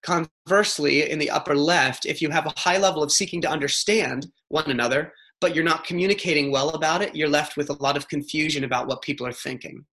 Conversely, 0.03 1.09
in 1.11 1.19
the 1.19 1.31
upper 1.31 1.55
left, 1.55 2.07
if 2.07 2.23
you 2.23 2.31
have 2.31 2.47
a 2.47 2.55
high 2.57 2.79
level 2.79 3.03
of 3.03 3.13
seeking 3.13 3.41
to 3.43 3.51
understand 3.51 4.27
one 4.49 4.71
another, 4.71 5.13
but 5.41 5.55
you're 5.55 5.65
not 5.65 5.85
communicating 5.85 6.51
well 6.51 6.71
about 6.71 7.03
it, 7.03 7.17
you're 7.17 7.29
left 7.29 7.57
with 7.57 7.71
a 7.71 7.83
lot 7.83 7.97
of 7.97 8.09
confusion 8.09 8.65
about 8.65 8.87
what 8.87 9.03
people 9.03 9.27
are 9.27 9.33
thinking. 9.33 9.85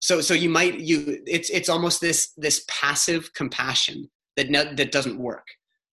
So, 0.00 0.20
so 0.20 0.34
you 0.34 0.48
might 0.48 0.78
you 0.78 1.22
it's 1.26 1.50
it's 1.50 1.68
almost 1.68 2.00
this 2.00 2.32
this 2.36 2.64
passive 2.68 3.32
compassion 3.32 4.08
that 4.36 4.50
no, 4.50 4.64
that 4.74 4.92
doesn't 4.92 5.18
work 5.18 5.46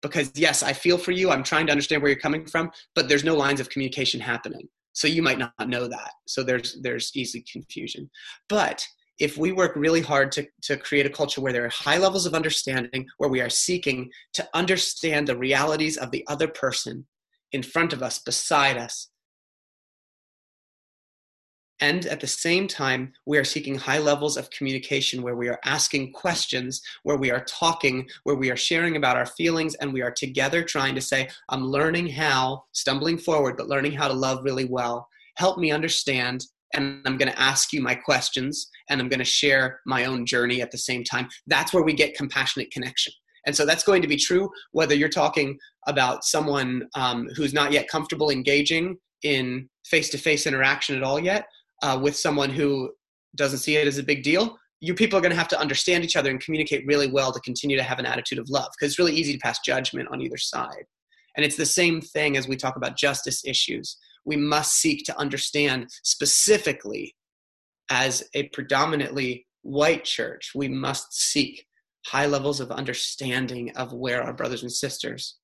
because 0.02 0.32
yes, 0.36 0.64
I 0.64 0.74
feel 0.74 0.98
for 0.98 1.12
you. 1.12 1.30
I'm 1.30 1.44
trying 1.44 1.68
to 1.68 1.72
understand 1.72 2.02
where 2.02 2.12
you're 2.12 2.20
coming 2.20 2.46
from, 2.46 2.72
but 2.96 3.08
there's 3.08 3.24
no 3.24 3.36
lines 3.36 3.60
of 3.60 3.70
communication 3.70 4.20
happening. 4.20 4.68
So 4.94 5.08
you 5.08 5.22
might 5.22 5.38
not 5.38 5.70
know 5.70 5.88
that. 5.88 6.12
So 6.28 6.44
there's 6.44 6.82
there's 6.82 7.12
easy 7.16 7.46
confusion. 7.52 8.10
But 8.50 8.86
if 9.20 9.38
we 9.38 9.52
work 9.52 9.74
really 9.76 10.02
hard 10.02 10.32
to, 10.32 10.48
to 10.64 10.76
create 10.78 11.06
a 11.06 11.10
culture 11.10 11.42
where 11.42 11.54
there 11.54 11.66
are 11.66 11.70
high 11.70 11.98
levels 11.98 12.26
of 12.26 12.34
understanding, 12.34 13.06
where 13.18 13.30
we 13.30 13.40
are 13.40 13.50
seeking 13.50 14.10
to 14.34 14.48
understand 14.56 15.28
the 15.28 15.38
realities 15.38 15.96
of 15.96 16.10
the 16.10 16.26
other 16.28 16.48
person 16.48 17.06
in 17.52 17.64
front 17.64 17.94
of 17.94 18.02
us, 18.02 18.20
beside 18.20 18.78
us, 18.78 19.12
and 21.82 22.06
at 22.06 22.20
the 22.20 22.28
same 22.28 22.68
time, 22.68 23.12
we 23.26 23.40
are 23.40 23.44
seeking 23.44 23.76
high 23.76 23.98
levels 23.98 24.38
of 24.38 24.52
communication 24.52 25.24
where 25.24 25.36
we 25.36 25.50
are 25.50 25.60
asking 25.66 26.14
questions, 26.14 26.80
where 27.02 27.18
we 27.18 27.32
are 27.32 27.44
talking, 27.46 28.08
where 28.24 28.36
we 28.36 28.52
are 28.52 28.56
sharing 28.56 28.98
about 28.98 29.18
our 29.18 29.26
feelings, 29.26 29.74
and 29.76 29.92
we 29.92 30.04
are 30.04 30.12
together 30.12 30.64
trying 30.64 30.94
to 30.94 31.02
say, 31.02 31.28
I'm 31.50 31.66
learning 31.66 32.10
how, 32.10 32.66
stumbling 32.72 33.18
forward, 33.18 33.58
but 33.58 33.68
learning 33.68 33.94
how 33.94 34.08
to 34.08 34.14
love 34.14 34.44
really 34.44 34.66
well. 34.66 35.08
Help 35.38 35.58
me 35.58 35.72
understand 35.72 36.46
and 36.74 37.02
I'm 37.06 37.18
going 37.18 37.32
to 37.32 37.42
ask 37.42 37.74
you 37.74 37.82
my 37.82 37.96
questions 37.96 38.70
and 38.90 39.02
I'm 39.02 39.10
going 39.10 39.20
to 39.20 39.26
share 39.26 39.82
my 39.86 40.06
own 40.06 40.26
journey 40.26 40.62
at 40.62 40.72
the 40.72 40.78
same 40.78 41.04
time. 41.04 41.28
That's 41.48 41.74
where 41.74 41.84
we 41.84 41.94
get 41.94 42.16
compassionate 42.16 42.72
connection. 42.72 43.12
And 43.46 43.56
so 43.56 43.66
that's 43.66 43.84
going 43.84 44.02
to 44.02 44.08
be 44.08 44.18
true 44.18 44.50
whether 44.72 44.94
you're 44.94 45.10
talking 45.10 45.58
about 45.88 46.24
someone 46.24 46.88
um, 46.96 47.28
who's 47.36 47.54
not 47.54 47.72
yet 47.72 47.88
comfortable 47.88 48.30
engaging 48.30 48.98
in 49.24 49.70
face 49.86 50.10
to 50.10 50.18
face 50.18 50.48
interaction 50.48 50.96
at 50.96 51.04
all 51.04 51.20
yet 51.20 51.46
uh, 51.84 52.00
with 52.02 52.16
someone 52.16 52.50
who 52.50 52.92
doesn't 53.36 53.60
see 53.60 53.76
it 53.76 53.88
as 53.88 53.98
a 53.98 54.04
big 54.04 54.24
deal. 54.24 54.58
You 54.80 54.94
people 54.94 55.18
are 55.18 55.22
going 55.22 55.32
to 55.32 55.38
have 55.38 55.48
to 55.50 55.60
understand 55.60 56.04
each 56.04 56.16
other 56.16 56.30
and 56.30 56.40
communicate 56.40 56.86
really 56.88 57.10
well 57.12 57.32
to 57.32 57.40
continue 57.42 57.78
to 57.78 57.84
have 57.84 58.00
an 58.00 58.06
attitude 58.06 58.40
of 58.40 58.50
love 58.50 58.70
because 58.76 58.92
it's 58.92 59.00
really 59.00 59.14
easy 59.14 59.34
to 59.34 59.40
pass 59.40 59.60
judgment 59.60 60.10
on 60.12 60.22
either 60.22 60.38
side. 60.38 60.86
And 61.36 61.46
it's 61.46 61.56
the 61.56 61.66
same 61.66 62.02
thing 62.02 62.36
as 62.36 62.48
we 62.48 62.56
talk 62.56 62.76
about 62.76 62.98
justice 62.98 63.46
issues 63.46 63.98
we 64.26 64.38
must 64.38 64.76
seek 64.76 65.06
to 65.06 65.18
understand 65.18 65.90
specifically 66.04 67.16
as 67.90 68.24
a 68.34 68.44
predominantly 68.50 69.48
white 69.64 70.04
church, 70.04 70.52
we 70.56 70.68
must 70.68 71.14
seek 71.14 71.66
high 72.06 72.26
levels 72.26 72.60
of 72.60 72.72
understanding 72.72 73.72
of 73.76 73.94
where 73.94 74.24
our 74.24 74.34
brothers 74.34 74.64
and 74.64 74.72
sisters' 74.72 75.38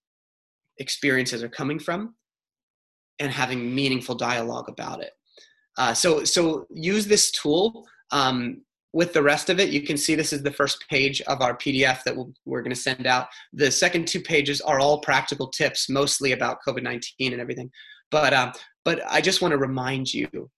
experiences 0.80 1.44
are 1.44 1.50
coming 1.50 1.80
from 1.80 2.16
and 3.20 3.32
having 3.32 3.74
meaningful 3.74 4.16
dialogue 4.16 4.70
about 4.70 5.02
it. 5.02 5.12
Uh, 5.78 5.94
so, 5.94 6.24
so 6.24 6.66
use 6.72 7.08
this 7.08 7.32
tool. 7.32 7.86
Um, 8.12 8.62
with 8.94 9.14
the 9.14 9.22
rest 9.22 9.50
of 9.50 9.60
it, 9.60 9.70
you 9.70 9.82
can 9.82 9.98
see 9.98 10.16
this 10.16 10.34
is 10.34 10.42
the 10.42 10.52
first 10.52 10.84
page 10.90 11.22
of 11.24 11.42
our 11.42 11.56
PDF 11.56 12.04
that 12.04 12.16
we 12.16 12.24
we 12.46 12.58
are 12.58 12.64
going 12.64 12.74
to 12.74 12.82
send 12.82 13.06
out. 13.06 13.28
The 13.54 13.70
second 13.70 14.08
two 14.08 14.22
pages 14.22 14.62
are 14.62 14.80
all 14.80 15.02
practical 15.02 15.50
tips, 15.50 15.90
mostly 15.90 16.32
about 16.32 16.60
COVID 16.68 16.84
19 16.84 17.34
and 17.34 17.42
everything. 17.42 17.70
But 18.10 18.34
um, 18.34 18.54
but 18.86 19.02
I 19.08 19.22
just 19.22 19.42
want 19.42 19.52
to 19.52 19.58
remind 19.58 20.14
you 20.14 20.50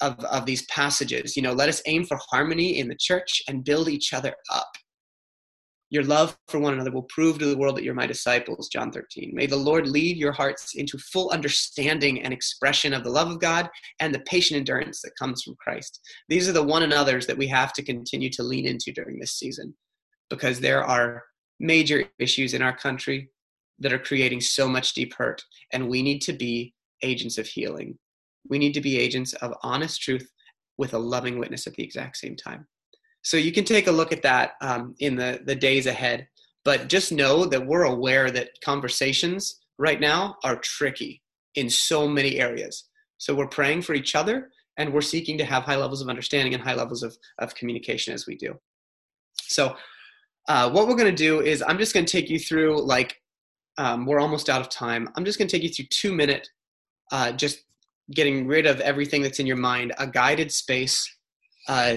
of, 0.00 0.18
of 0.24 0.46
these 0.46 0.64
passages. 0.66 1.36
You 1.36 1.42
know, 1.42 1.52
let 1.52 1.68
us 1.68 1.82
aim 1.86 2.04
for 2.04 2.18
harmony 2.30 2.78
in 2.78 2.88
the 2.88 2.96
church 2.98 3.42
and 3.48 3.64
build 3.64 3.88
each 3.88 4.12
other 4.12 4.34
up. 4.50 4.70
Your 5.90 6.04
love 6.04 6.36
for 6.48 6.60
one 6.60 6.74
another 6.74 6.90
will 6.90 7.04
prove 7.04 7.38
to 7.38 7.46
the 7.46 7.56
world 7.56 7.76
that 7.76 7.82
you're 7.82 7.94
my 7.94 8.06
disciples, 8.06 8.68
John 8.68 8.92
13. 8.92 9.30
May 9.32 9.46
the 9.46 9.56
Lord 9.56 9.88
lead 9.88 10.18
your 10.18 10.32
hearts 10.32 10.74
into 10.74 10.98
full 10.98 11.30
understanding 11.30 12.22
and 12.22 12.32
expression 12.32 12.92
of 12.92 13.04
the 13.04 13.10
love 13.10 13.30
of 13.30 13.40
God 13.40 13.70
and 13.98 14.14
the 14.14 14.20
patient 14.20 14.58
endurance 14.58 15.00
that 15.00 15.16
comes 15.18 15.42
from 15.42 15.56
Christ. 15.56 16.00
These 16.28 16.46
are 16.46 16.52
the 16.52 16.62
one 16.62 16.82
another's 16.82 17.26
that 17.26 17.38
we 17.38 17.46
have 17.48 17.72
to 17.72 17.82
continue 17.82 18.28
to 18.30 18.42
lean 18.42 18.66
into 18.66 18.92
during 18.92 19.18
this 19.18 19.32
season 19.32 19.74
because 20.28 20.60
there 20.60 20.84
are 20.84 21.22
major 21.58 22.04
issues 22.18 22.52
in 22.52 22.60
our 22.60 22.76
country 22.76 23.30
that 23.78 23.92
are 23.92 23.98
creating 23.98 24.42
so 24.42 24.68
much 24.68 24.92
deep 24.92 25.14
hurt. 25.14 25.42
And 25.72 25.88
we 25.88 26.02
need 26.02 26.20
to 26.22 26.34
be 26.34 26.74
agents 27.02 27.38
of 27.38 27.46
healing. 27.46 27.98
We 28.48 28.58
need 28.58 28.74
to 28.74 28.80
be 28.82 28.98
agents 28.98 29.32
of 29.34 29.54
honest 29.62 30.02
truth 30.02 30.28
with 30.76 30.92
a 30.92 30.98
loving 30.98 31.38
witness 31.38 31.66
at 31.66 31.74
the 31.74 31.82
exact 31.82 32.18
same 32.18 32.36
time. 32.36 32.66
So 33.22 33.36
you 33.36 33.52
can 33.52 33.64
take 33.64 33.86
a 33.86 33.92
look 33.92 34.12
at 34.12 34.22
that 34.22 34.52
um, 34.60 34.94
in 34.98 35.16
the, 35.16 35.40
the 35.44 35.54
days 35.54 35.86
ahead. 35.86 36.28
But 36.64 36.88
just 36.88 37.12
know 37.12 37.44
that 37.46 37.66
we're 37.66 37.84
aware 37.84 38.30
that 38.30 38.50
conversations 38.64 39.60
right 39.78 40.00
now 40.00 40.36
are 40.44 40.56
tricky 40.56 41.22
in 41.54 41.70
so 41.70 42.08
many 42.08 42.38
areas. 42.38 42.84
So 43.18 43.34
we're 43.34 43.48
praying 43.48 43.82
for 43.82 43.94
each 43.94 44.14
other 44.14 44.50
and 44.76 44.92
we're 44.92 45.00
seeking 45.00 45.38
to 45.38 45.44
have 45.44 45.64
high 45.64 45.76
levels 45.76 46.02
of 46.02 46.08
understanding 46.08 46.54
and 46.54 46.62
high 46.62 46.74
levels 46.74 47.02
of, 47.02 47.16
of 47.38 47.54
communication 47.54 48.14
as 48.14 48.26
we 48.26 48.36
do. 48.36 48.54
So 49.42 49.76
uh, 50.48 50.70
what 50.70 50.86
we're 50.88 50.96
going 50.96 51.14
to 51.14 51.22
do 51.24 51.40
is 51.40 51.62
I'm 51.66 51.78
just 51.78 51.94
going 51.94 52.06
to 52.06 52.12
take 52.12 52.30
you 52.30 52.38
through 52.38 52.82
like 52.82 53.20
um, 53.76 54.06
we're 54.06 54.20
almost 54.20 54.48
out 54.48 54.60
of 54.60 54.68
time. 54.68 55.08
I'm 55.16 55.24
just 55.24 55.38
going 55.38 55.48
to 55.48 55.56
take 55.56 55.62
you 55.62 55.70
through 55.70 55.86
two 55.90 56.12
minute, 56.12 56.48
uh, 57.12 57.32
just 57.32 57.64
getting 58.12 58.46
rid 58.46 58.66
of 58.66 58.80
everything 58.80 59.22
that's 59.22 59.38
in 59.38 59.46
your 59.46 59.56
mind, 59.56 59.92
a 59.98 60.06
guided 60.06 60.50
space 60.50 61.08
uh, 61.68 61.96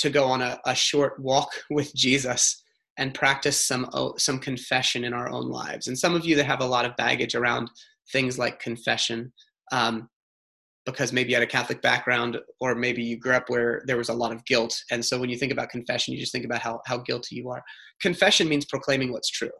to 0.00 0.10
go 0.10 0.24
on 0.24 0.42
a, 0.42 0.58
a, 0.66 0.74
short 0.74 1.18
walk 1.20 1.48
with 1.70 1.94
Jesus 1.94 2.62
and 2.98 3.14
practice 3.14 3.58
some 3.64 3.88
some 4.18 4.38
confession 4.38 5.04
in 5.04 5.14
our 5.14 5.30
own 5.30 5.48
lives. 5.48 5.88
And 5.88 5.98
some 5.98 6.14
of 6.14 6.24
you 6.24 6.36
that 6.36 6.44
have 6.44 6.60
a 6.60 6.66
lot 6.66 6.84
of 6.84 6.96
baggage 6.96 7.34
around 7.34 7.70
things 8.12 8.38
like 8.38 8.60
confession, 8.60 9.32
um, 9.72 10.08
because 10.84 11.12
maybe 11.12 11.30
you 11.30 11.36
had 11.36 11.42
a 11.42 11.46
Catholic 11.46 11.80
background, 11.82 12.38
or 12.60 12.74
maybe 12.74 13.02
you 13.02 13.16
grew 13.16 13.32
up 13.32 13.48
where 13.48 13.82
there 13.86 13.96
was 13.96 14.08
a 14.08 14.14
lot 14.14 14.32
of 14.32 14.44
guilt, 14.44 14.76
and 14.90 15.04
so 15.04 15.18
when 15.18 15.30
you 15.30 15.36
think 15.36 15.52
about 15.52 15.70
confession, 15.70 16.12
you 16.12 16.20
just 16.20 16.32
think 16.32 16.44
about 16.44 16.60
how 16.60 16.80
how 16.86 16.98
guilty 16.98 17.36
you 17.36 17.48
are. 17.50 17.62
Confession 18.00 18.48
means 18.48 18.64
proclaiming 18.64 19.12
what's 19.12 19.30
true. 19.30 19.50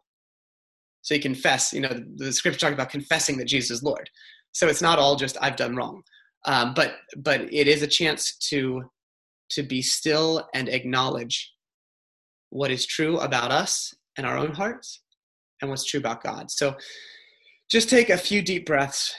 So 1.03 1.15
you 1.15 1.21
confess, 1.21 1.73
you 1.73 1.81
know, 1.81 1.89
the, 1.89 2.07
the 2.17 2.33
scripture 2.33 2.61
talks 2.61 2.75
about 2.75 2.91
confessing 2.91 3.39
that 3.39 3.47
Jesus 3.47 3.71
is 3.71 3.83
Lord. 3.83 4.09
So 4.53 4.67
it's 4.69 4.83
not 4.83 4.99
all 4.99 5.17
just 5.17 5.37
I've 5.41 5.57
done 5.57 5.77
wrong, 5.77 6.03
um, 6.45 6.75
but 6.75 6.97
but 7.17 7.41
it 7.53 7.69
is 7.69 7.83
a 7.83 7.87
chance 7.87 8.37
to 8.51 8.83
to 9.51 9.63
be 9.63 9.83
still 9.83 10.49
and 10.55 10.69
acknowledge 10.69 11.53
what 12.51 12.71
is 12.71 12.87
true 12.87 13.19
about 13.19 13.51
us 13.51 13.95
and 14.17 14.27
our 14.27 14.37
own 14.37 14.53
hearts, 14.53 15.03
and 15.61 15.71
what's 15.71 15.85
true 15.85 16.01
about 16.01 16.23
God. 16.23 16.51
So 16.51 16.77
just 17.71 17.89
take 17.89 18.11
a 18.11 18.19
few 18.19 18.43
deep 18.43 18.67
breaths, 18.67 19.15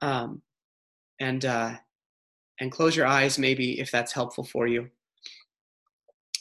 um, 0.00 0.42
and 1.18 1.44
uh, 1.44 1.74
and 2.60 2.70
close 2.70 2.94
your 2.94 3.06
eyes, 3.06 3.38
maybe 3.38 3.80
if 3.80 3.90
that's 3.90 4.12
helpful 4.12 4.44
for 4.44 4.66
you. 4.66 4.88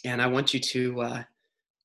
And 0.06 0.22
I 0.22 0.28
want 0.28 0.54
you 0.54 0.60
to 0.60 1.02
uh, 1.02 1.24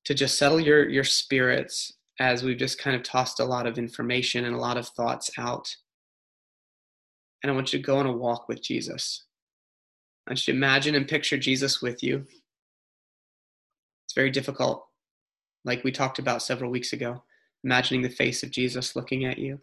to 0.05 0.13
just 0.13 0.37
settle 0.37 0.59
your 0.59 0.87
your 0.87 1.03
spirits 1.03 1.93
as 2.19 2.43
we've 2.43 2.57
just 2.57 2.79
kind 2.79 2.95
of 2.95 3.03
tossed 3.03 3.39
a 3.39 3.45
lot 3.45 3.67
of 3.67 3.77
information 3.77 4.45
and 4.45 4.55
a 4.55 4.59
lot 4.59 4.77
of 4.77 4.87
thoughts 4.87 5.29
out. 5.37 5.75
And 7.43 7.51
I 7.51 7.55
want 7.55 7.73
you 7.73 7.79
to 7.79 7.85
go 7.85 7.97
on 7.97 8.05
a 8.05 8.11
walk 8.11 8.47
with 8.47 8.63
Jesus. 8.63 9.24
I 10.27 10.33
to 10.33 10.51
imagine 10.51 10.95
and 10.95 11.07
picture 11.07 11.37
Jesus 11.37 11.81
with 11.81 12.01
you. 12.01 12.25
It's 14.05 14.13
very 14.13 14.31
difficult, 14.31 14.87
like 15.63 15.83
we 15.83 15.91
talked 15.91 16.19
about 16.19 16.41
several 16.41 16.71
weeks 16.71 16.93
ago, 16.93 17.23
imagining 17.63 18.01
the 18.01 18.09
face 18.09 18.41
of 18.43 18.51
Jesus 18.51 18.95
looking 18.95 19.25
at 19.25 19.37
you. 19.37 19.59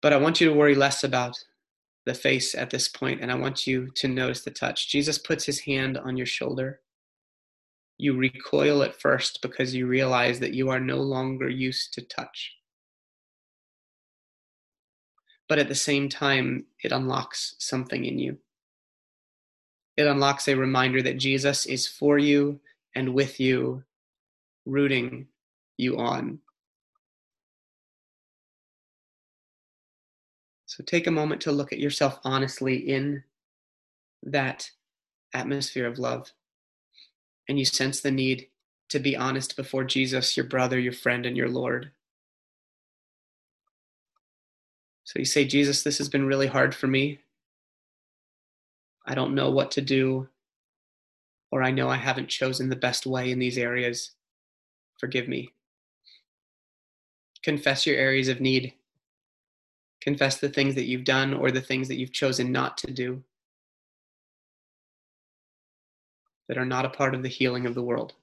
But 0.00 0.12
I 0.12 0.18
want 0.18 0.40
you 0.40 0.48
to 0.48 0.54
worry 0.54 0.74
less 0.74 1.02
about 1.02 1.36
the 2.06 2.14
face 2.14 2.54
at 2.54 2.70
this 2.70 2.88
point, 2.88 3.20
and 3.20 3.32
I 3.32 3.34
want 3.34 3.66
you 3.66 3.90
to 3.96 4.08
notice 4.08 4.42
the 4.42 4.50
touch. 4.50 4.88
Jesus 4.88 5.18
puts 5.18 5.44
his 5.44 5.60
hand 5.60 5.98
on 5.98 6.16
your 6.16 6.26
shoulder 6.26 6.80
you 7.98 8.16
recoil 8.16 8.84
at 8.84 9.00
first 9.00 9.42
because 9.42 9.74
you 9.74 9.86
realize 9.86 10.38
that 10.38 10.54
you 10.54 10.70
are 10.70 10.78
no 10.78 10.98
longer 10.98 11.48
used 11.48 11.92
to 11.94 12.02
touch. 12.02 12.54
But 15.48 15.58
at 15.58 15.68
the 15.68 15.74
same 15.74 16.08
time, 16.08 16.66
it 16.82 16.92
unlocks 16.92 17.56
something 17.58 18.04
in 18.04 18.18
you. 18.18 18.38
It 19.98 20.06
unlocks 20.06 20.46
a 20.46 20.54
reminder 20.54 21.02
that 21.02 21.18
Jesus 21.18 21.66
is 21.66 21.88
for 21.88 22.18
you 22.18 22.60
and 22.94 23.14
with 23.14 23.40
you, 23.40 23.82
rooting 24.64 25.26
you 25.76 25.98
on. 25.98 26.38
So 30.66 30.84
take 30.84 31.08
a 31.08 31.10
moment 31.10 31.40
to 31.42 31.52
look 31.52 31.72
at 31.72 31.80
yourself 31.80 32.20
honestly 32.22 32.76
in 32.76 33.24
that 34.22 34.70
atmosphere 35.34 35.88
of 35.88 35.98
love 35.98 36.30
and 37.48 37.58
you 37.58 37.64
sense 37.64 38.00
the 38.00 38.12
need 38.12 38.46
to 38.90 39.00
be 39.00 39.16
honest 39.16 39.56
before 39.56 39.82
Jesus, 39.82 40.36
your 40.36 40.46
brother, 40.46 40.78
your 40.78 40.92
friend, 40.92 41.26
and 41.26 41.36
your 41.36 41.48
Lord. 41.48 41.90
So 45.02 45.18
you 45.18 45.24
say, 45.24 45.44
Jesus, 45.44 45.82
this 45.82 45.98
has 45.98 46.08
been 46.08 46.26
really 46.26 46.46
hard 46.46 46.72
for 46.72 46.86
me. 46.86 47.18
I 49.08 49.16
don't 49.16 49.34
know 49.34 49.50
what 49.50 49.72
to 49.72 49.80
do, 49.80 50.28
or 51.50 51.64
I 51.64 51.72
know 51.72 51.88
I 51.88 51.96
haven't 51.96 52.28
chosen 52.28 52.68
the 52.68 52.76
best 52.76 53.06
way 53.06 53.32
in 53.32 53.40
these 53.40 53.58
areas. 53.58 54.12
Forgive 55.00 55.26
me. 55.26 55.52
Confess 57.42 57.86
your 57.86 57.96
areas 57.96 58.28
of 58.28 58.40
need. 58.40 58.74
Confess 60.00 60.38
the 60.38 60.48
things 60.48 60.76
that 60.76 60.86
you've 60.86 61.04
done 61.04 61.34
or 61.34 61.50
the 61.50 61.60
things 61.60 61.88
that 61.88 61.98
you've 61.98 62.12
chosen 62.12 62.52
not 62.52 62.78
to 62.78 62.92
do. 62.92 63.24
that 66.48 66.58
are 66.58 66.64
not 66.66 66.84
a 66.84 66.90
part 66.90 67.14
of 67.14 67.22
the 67.22 67.28
healing 67.28 67.66
of 67.66 67.74
the 67.74 67.82
world. 67.82 68.14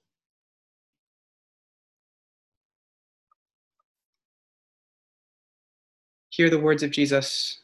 Hear 6.30 6.50
the 6.50 6.60
words 6.60 6.84
of 6.84 6.91
Jesus 6.91 7.60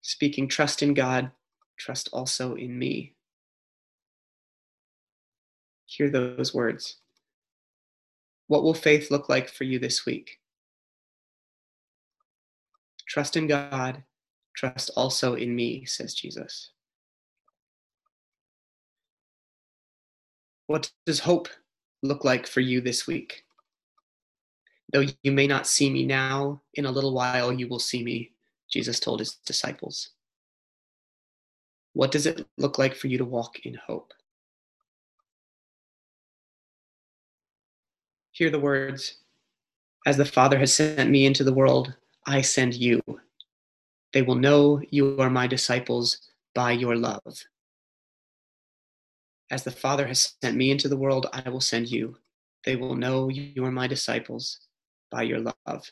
speaking 0.00 0.48
trust 0.48 0.82
in 0.82 0.94
God, 0.94 1.30
trust 1.76 2.08
also 2.12 2.54
in 2.54 2.78
me. 2.78 3.14
Hear 5.86 6.10
those 6.10 6.52
words. 6.54 6.96
What 8.48 8.62
will 8.62 8.74
faith 8.74 9.10
look 9.10 9.28
like 9.28 9.48
for 9.48 9.64
you 9.64 9.78
this 9.78 10.06
week? 10.06 10.40
Trust 13.08 13.36
in 13.36 13.46
God, 13.46 14.02
trust 14.56 14.90
also 14.96 15.34
in 15.34 15.54
me, 15.54 15.84
says 15.84 16.14
Jesus. 16.14 16.70
What 20.66 20.90
does 21.06 21.20
hope 21.20 21.48
look 22.02 22.24
like 22.24 22.46
for 22.46 22.60
you 22.60 22.80
this 22.80 23.06
week? 23.06 23.44
Though 24.92 25.04
you 25.22 25.32
may 25.32 25.46
not 25.46 25.66
see 25.66 25.90
me 25.90 26.04
now, 26.04 26.62
in 26.74 26.86
a 26.86 26.90
little 26.90 27.14
while 27.14 27.52
you 27.52 27.68
will 27.68 27.78
see 27.78 28.02
me, 28.02 28.32
Jesus 28.70 28.98
told 29.00 29.20
his 29.20 29.34
disciples. 29.46 30.10
What 31.96 32.12
does 32.12 32.26
it 32.26 32.46
look 32.58 32.78
like 32.78 32.94
for 32.94 33.06
you 33.06 33.16
to 33.16 33.24
walk 33.24 33.60
in 33.64 33.72
hope? 33.86 34.12
Hear 38.32 38.50
the 38.50 38.60
words 38.60 39.20
As 40.04 40.18
the 40.18 40.26
Father 40.26 40.58
has 40.58 40.74
sent 40.74 41.08
me 41.08 41.24
into 41.24 41.42
the 41.42 41.54
world, 41.54 41.94
I 42.26 42.42
send 42.42 42.74
you. 42.74 43.02
They 44.12 44.20
will 44.20 44.34
know 44.34 44.82
you 44.90 45.18
are 45.22 45.30
my 45.30 45.46
disciples 45.46 46.18
by 46.54 46.72
your 46.72 46.96
love. 46.96 47.46
As 49.50 49.64
the 49.64 49.70
Father 49.70 50.06
has 50.06 50.34
sent 50.42 50.54
me 50.54 50.70
into 50.70 50.88
the 50.88 50.98
world, 50.98 51.28
I 51.32 51.48
will 51.48 51.62
send 51.62 51.90
you. 51.90 52.18
They 52.66 52.76
will 52.76 52.94
know 52.94 53.30
you 53.30 53.64
are 53.64 53.72
my 53.72 53.86
disciples 53.86 54.60
by 55.10 55.22
your 55.22 55.40
love. 55.40 55.90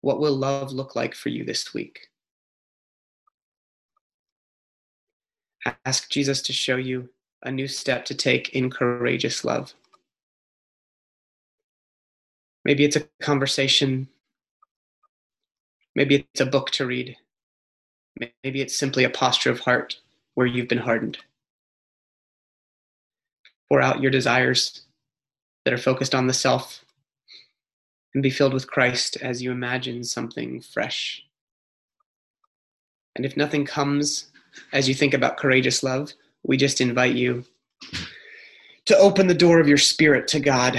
What 0.00 0.20
will 0.20 0.34
love 0.34 0.72
look 0.72 0.96
like 0.96 1.14
for 1.14 1.28
you 1.28 1.44
this 1.44 1.74
week? 1.74 2.08
Ask 5.84 6.10
Jesus 6.10 6.42
to 6.42 6.52
show 6.52 6.76
you 6.76 7.08
a 7.42 7.50
new 7.50 7.68
step 7.68 8.04
to 8.06 8.14
take 8.14 8.50
in 8.50 8.70
courageous 8.70 9.44
love. 9.44 9.74
Maybe 12.64 12.84
it's 12.84 12.96
a 12.96 13.08
conversation. 13.20 14.08
Maybe 15.94 16.26
it's 16.32 16.40
a 16.40 16.46
book 16.46 16.70
to 16.72 16.86
read. 16.86 17.16
Maybe 18.18 18.60
it's 18.60 18.76
simply 18.76 19.04
a 19.04 19.10
posture 19.10 19.50
of 19.50 19.60
heart 19.60 19.96
where 20.34 20.46
you've 20.46 20.68
been 20.68 20.78
hardened. 20.78 21.18
Pour 23.68 23.80
out 23.80 24.00
your 24.00 24.10
desires 24.10 24.82
that 25.64 25.74
are 25.74 25.78
focused 25.78 26.14
on 26.14 26.26
the 26.26 26.34
self 26.34 26.84
and 28.14 28.22
be 28.22 28.30
filled 28.30 28.52
with 28.52 28.70
Christ 28.70 29.16
as 29.22 29.42
you 29.42 29.50
imagine 29.50 30.04
something 30.04 30.60
fresh. 30.60 31.24
And 33.16 33.24
if 33.24 33.36
nothing 33.36 33.64
comes 33.64 34.31
as 34.72 34.88
you 34.88 34.94
think 34.94 35.14
about 35.14 35.36
courageous 35.36 35.82
love, 35.82 36.12
we 36.42 36.56
just 36.56 36.80
invite 36.80 37.14
you 37.14 37.44
to 38.86 38.96
open 38.98 39.26
the 39.26 39.34
door 39.34 39.60
of 39.60 39.68
your 39.68 39.78
spirit 39.78 40.26
to 40.28 40.40
God 40.40 40.78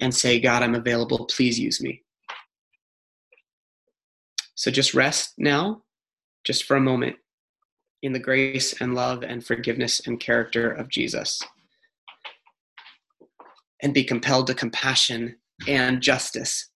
and 0.00 0.14
say, 0.14 0.40
God, 0.40 0.62
I'm 0.62 0.74
available. 0.74 1.26
Please 1.26 1.58
use 1.58 1.80
me. 1.80 2.02
So 4.54 4.70
just 4.70 4.94
rest 4.94 5.34
now, 5.38 5.82
just 6.44 6.64
for 6.64 6.76
a 6.76 6.80
moment, 6.80 7.16
in 8.02 8.12
the 8.12 8.18
grace 8.18 8.80
and 8.80 8.94
love 8.94 9.22
and 9.22 9.44
forgiveness 9.44 10.00
and 10.06 10.20
character 10.20 10.70
of 10.70 10.88
Jesus. 10.88 11.42
and 13.82 13.92
be 13.92 14.04
compelled 14.04 14.46
to 14.48 14.54
compassion 14.54 15.36
and 15.68 16.00
justice. 16.00 16.70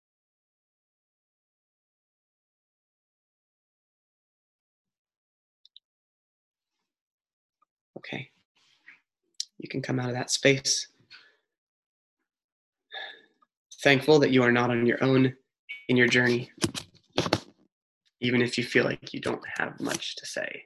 Okay. 8.00 8.32
You 9.58 9.68
can 9.70 9.82
come 9.82 10.00
out 10.00 10.10
of 10.10 10.16
that 10.16 10.32
space. 10.32 10.88
Thankful 13.84 14.20
that 14.20 14.32
you 14.32 14.44
are 14.44 14.52
not 14.52 14.72
on 14.72 14.86
your 14.86 15.04
own 15.04 15.34
in 15.90 15.98
your 15.98 16.08
journey, 16.08 16.52
even 18.22 18.42
if 18.42 18.58
you 18.58 18.64
feel 18.64 18.86
like 18.86 19.14
you 19.14 19.20
don't 19.20 19.44
have 19.58 19.80
much 19.80 20.16
to 20.18 20.26
say. 20.26 20.66